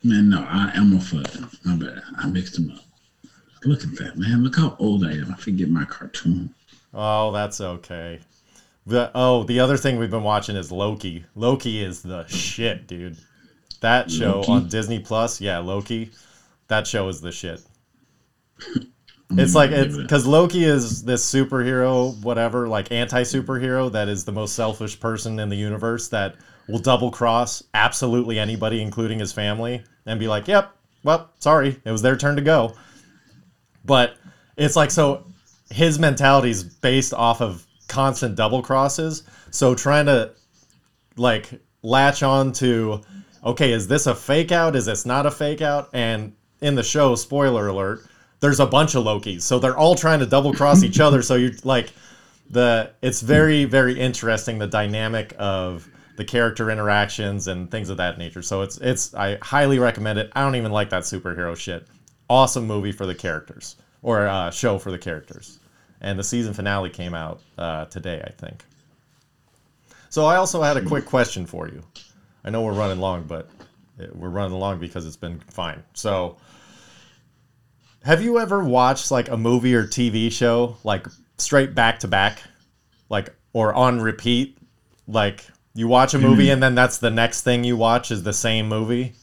[0.03, 1.35] Man, no, I am a foot.
[1.65, 2.03] My bad.
[2.17, 2.83] I mixed them up.
[3.63, 4.43] Look at that, man.
[4.43, 5.33] Look how old I am.
[5.33, 6.53] I forget my cartoon.
[6.93, 8.19] Oh, that's okay.
[8.87, 11.25] The, oh, the other thing we've been watching is Loki.
[11.33, 13.17] Loki is the shit, dude.
[13.81, 14.51] That show Loki?
[14.51, 16.11] on Disney Plus, yeah, Loki.
[16.67, 17.61] That show is the shit.
[19.31, 24.23] It's like it's it because Loki is this superhero, whatever, like anti superhero that is
[24.23, 26.35] the most selfish person in the universe that
[26.67, 30.71] will double cross absolutely anybody, including his family, and be like, "Yep,
[31.03, 32.75] well, sorry, it was their turn to go."
[33.83, 34.17] But
[34.57, 35.25] it's like so
[35.71, 39.23] his mentality is based off of constant double crosses.
[39.51, 40.31] So trying to
[41.17, 41.49] like
[41.81, 43.01] latch on to
[43.45, 44.75] okay, is this a fake out?
[44.75, 45.89] Is this not a fake out?
[45.93, 48.07] And in the show, spoiler alert,
[48.39, 49.43] there's a bunch of Lokis.
[49.43, 51.21] So they're all trying to double cross each other.
[51.21, 51.93] So you're like
[52.49, 58.17] the it's very, very interesting the dynamic of the character interactions and things of that
[58.17, 58.41] nature.
[58.41, 60.31] So it's it's I highly recommend it.
[60.35, 61.87] I don't even like that superhero shit.
[62.29, 63.75] Awesome movie for the characters.
[64.01, 65.59] Or uh, show for the characters.
[66.05, 68.63] And the season finale came out uh, today, I think.
[70.09, 71.81] So I also had a quick question for you.
[72.43, 73.49] I know we're running long, but
[74.13, 75.81] we're running long because it's been fine.
[75.95, 76.37] So,
[78.03, 81.07] have you ever watched like a movie or TV show like
[81.39, 82.39] straight back to back,
[83.09, 84.59] like or on repeat?
[85.07, 85.43] Like
[85.73, 88.69] you watch a movie and then that's the next thing you watch is the same
[88.69, 89.13] movie?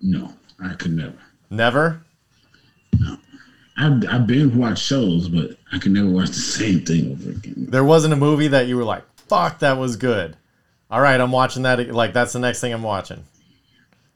[0.00, 0.32] No,
[0.64, 1.18] I could never.
[1.50, 2.02] Never.
[3.78, 7.66] I've, I've been watch shows, but I can never watch the same thing over again.
[7.68, 10.36] There wasn't a movie that you were like, "Fuck, that was good."
[10.90, 11.90] All right, I'm watching that.
[11.92, 13.22] Like that's the next thing I'm watching.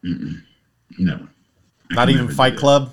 [0.02, 1.28] Never.
[1.90, 2.56] I Not even Fight.
[2.56, 2.92] Club.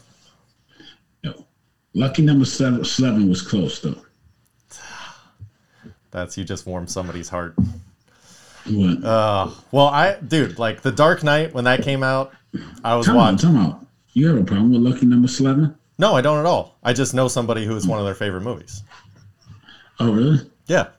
[1.24, 1.46] No.
[1.94, 3.96] Lucky Number Slevin, seven was close though.
[6.12, 7.56] That's you just warmed somebody's heart.
[8.70, 9.04] What?
[9.04, 12.34] Uh, well, I, dude, like The Dark Knight when that came out,
[12.84, 13.38] I was Time out, watching.
[13.38, 13.86] time out.
[14.14, 15.76] You have a problem with Lucky Number Slevin?
[15.98, 16.78] No, I don't at all.
[16.84, 18.84] I just know somebody who is one of their favorite movies.
[20.00, 20.40] Oh, really?
[20.68, 20.90] Yeah.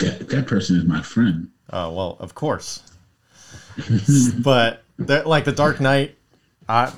[0.00, 1.48] That, that person is my friend.
[1.72, 2.82] Oh well, of course.
[4.42, 6.16] but that, like The Dark Knight,
[6.68, 6.92] I,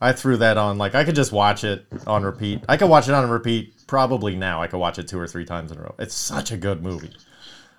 [0.00, 0.78] I threw that on.
[0.78, 2.64] Like I could just watch it on repeat.
[2.68, 4.62] I could watch it on repeat probably now.
[4.62, 5.94] I could watch it two or three times in a row.
[5.98, 7.12] It's such a good movie.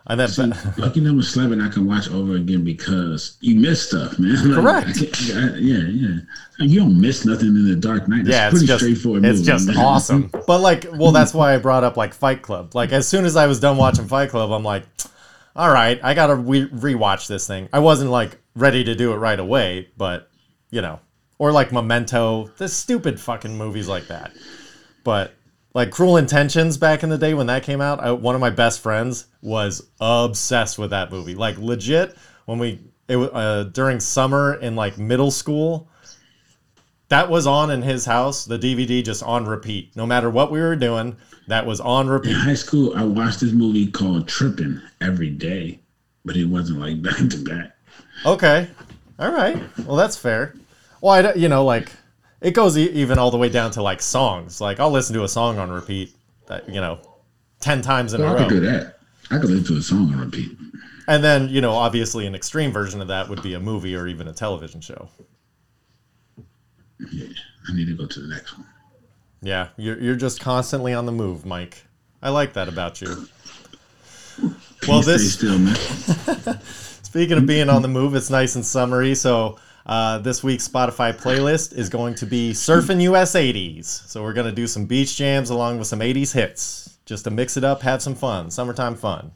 [0.08, 4.18] And then, See, Lucky Number Slevin, I can watch over again because you miss stuff,
[4.18, 4.36] man.
[4.52, 4.98] Like, Correct.
[4.98, 6.18] I I- yeah, yeah.
[6.60, 8.22] You don't miss nothing in the Dark Knight.
[8.22, 9.24] It's yeah, it's pretty just straightforward.
[9.26, 9.78] it's movie, just man.
[9.78, 10.32] awesome.
[10.48, 12.74] But like, well, that's why I brought up like Fight Club.
[12.76, 14.84] Like, as soon as I was done watching Fight Club, I'm like,
[15.56, 17.70] all right, I gotta re- rewatch this thing.
[17.72, 20.30] I wasn't like ready to do it right away, but
[20.72, 21.00] you know,
[21.38, 24.32] or like Memento, the stupid fucking movies like that.
[25.04, 25.34] But
[25.74, 28.50] like Cruel Intentions back in the day when that came out, I, one of my
[28.50, 31.36] best friends was obsessed with that movie.
[31.36, 32.16] Like legit,
[32.46, 35.90] when we it uh, during summer in like middle school,
[37.10, 38.46] that was on in his house.
[38.46, 39.96] The DVD just on repeat.
[39.96, 41.18] No matter what we were doing,
[41.48, 42.32] that was on repeat.
[42.32, 45.80] In high school, I watched this movie called Tripping every day,
[46.24, 47.76] but it wasn't like back to back.
[48.26, 48.70] Okay,
[49.20, 49.62] all right.
[49.86, 50.54] Well, that's fair.
[51.02, 51.92] Well, I, don't- you know, like
[52.42, 54.60] it goes e- even all the way down to like songs.
[54.60, 56.14] Like I'll listen to a song on repeat,
[56.48, 57.00] that you know,
[57.60, 58.98] ten times in Well, a I could do that.
[59.30, 60.52] I could listen to a song on repeat.
[61.08, 64.08] And then you know, obviously, an extreme version of that would be a movie or
[64.08, 65.10] even a television show.
[67.12, 67.28] Yeah,
[67.70, 68.68] I need to go to the next one.
[69.42, 71.84] Yeah, you're you're just constantly on the move, Mike.
[72.22, 73.28] I like that about you.
[74.88, 75.58] Well, this still.
[77.04, 79.16] Speaking of being on the move, it's nice and summery.
[79.16, 79.60] So
[79.92, 83.84] uh, this week's Spotify playlist is going to be Surfing US 80s.
[83.84, 87.30] So we're going to do some beach jams along with some 80s hits, just to
[87.30, 89.34] mix it up, have some fun, summertime fun.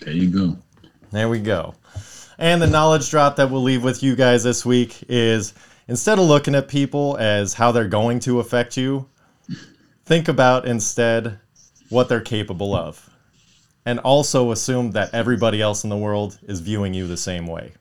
[0.00, 0.58] There you go.
[1.10, 1.74] There we go.
[2.36, 5.54] And the knowledge drop that we'll leave with you guys this week is
[5.88, 9.08] instead of looking at people as how they're going to affect you,
[10.04, 11.38] think about instead
[11.88, 13.08] what they're capable of.
[13.86, 17.72] And also assume that everybody else in the world is viewing you the same way.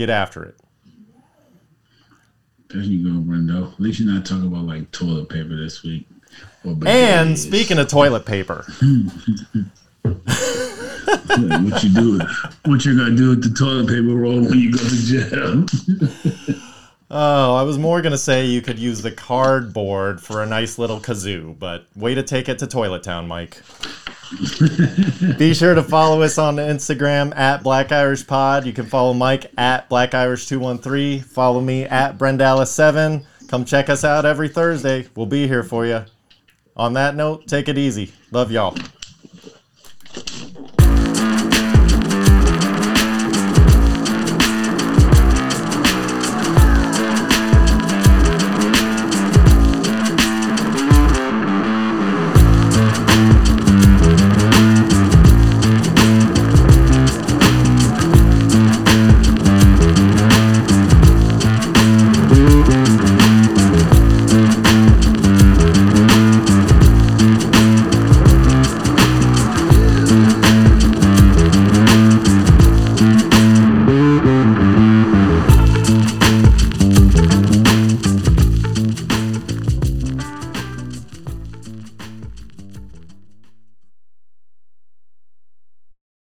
[0.00, 0.56] Get after it.
[2.70, 3.74] There you go, Brendo.
[3.74, 6.08] At least you're not talking about like toilet paper this week.
[6.86, 10.24] And speaking of toilet paper, what
[11.84, 12.18] you do,
[12.64, 15.66] what you're gonna do with the toilet paper roll when you go to jail?
[17.12, 21.00] Oh, I was more gonna say you could use the cardboard for a nice little
[21.00, 23.60] kazoo, but way to take it to Toilet Town, Mike.
[25.38, 28.64] Be sure to follow us on Instagram at Black Irish Pod.
[28.64, 31.20] You can follow Mike at Black Irish 213.
[31.22, 33.24] Follow me at Brendallis7.
[33.48, 35.08] Come check us out every Thursday.
[35.16, 36.04] We'll be here for you.
[36.76, 38.12] On that note, take it easy.
[38.30, 38.76] Love y'all.